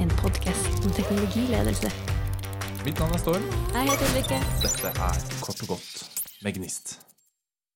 En 0.00 0.10
podkast 0.22 0.84
om 0.84 0.90
teknologiledelse. 0.96 1.92
Mitt 2.84 2.98
navn 2.98 3.12
er 3.12 3.20
Storm. 3.20 3.44
Jeg 3.74 3.90
heter 3.90 4.08
Ulrikke. 4.08 4.40
Dette 4.64 4.88
er 4.88 5.22
Kort 5.44 5.62
og 5.62 5.68
godt 5.76 6.10
med 6.42 6.52
Gnist. 6.56 7.09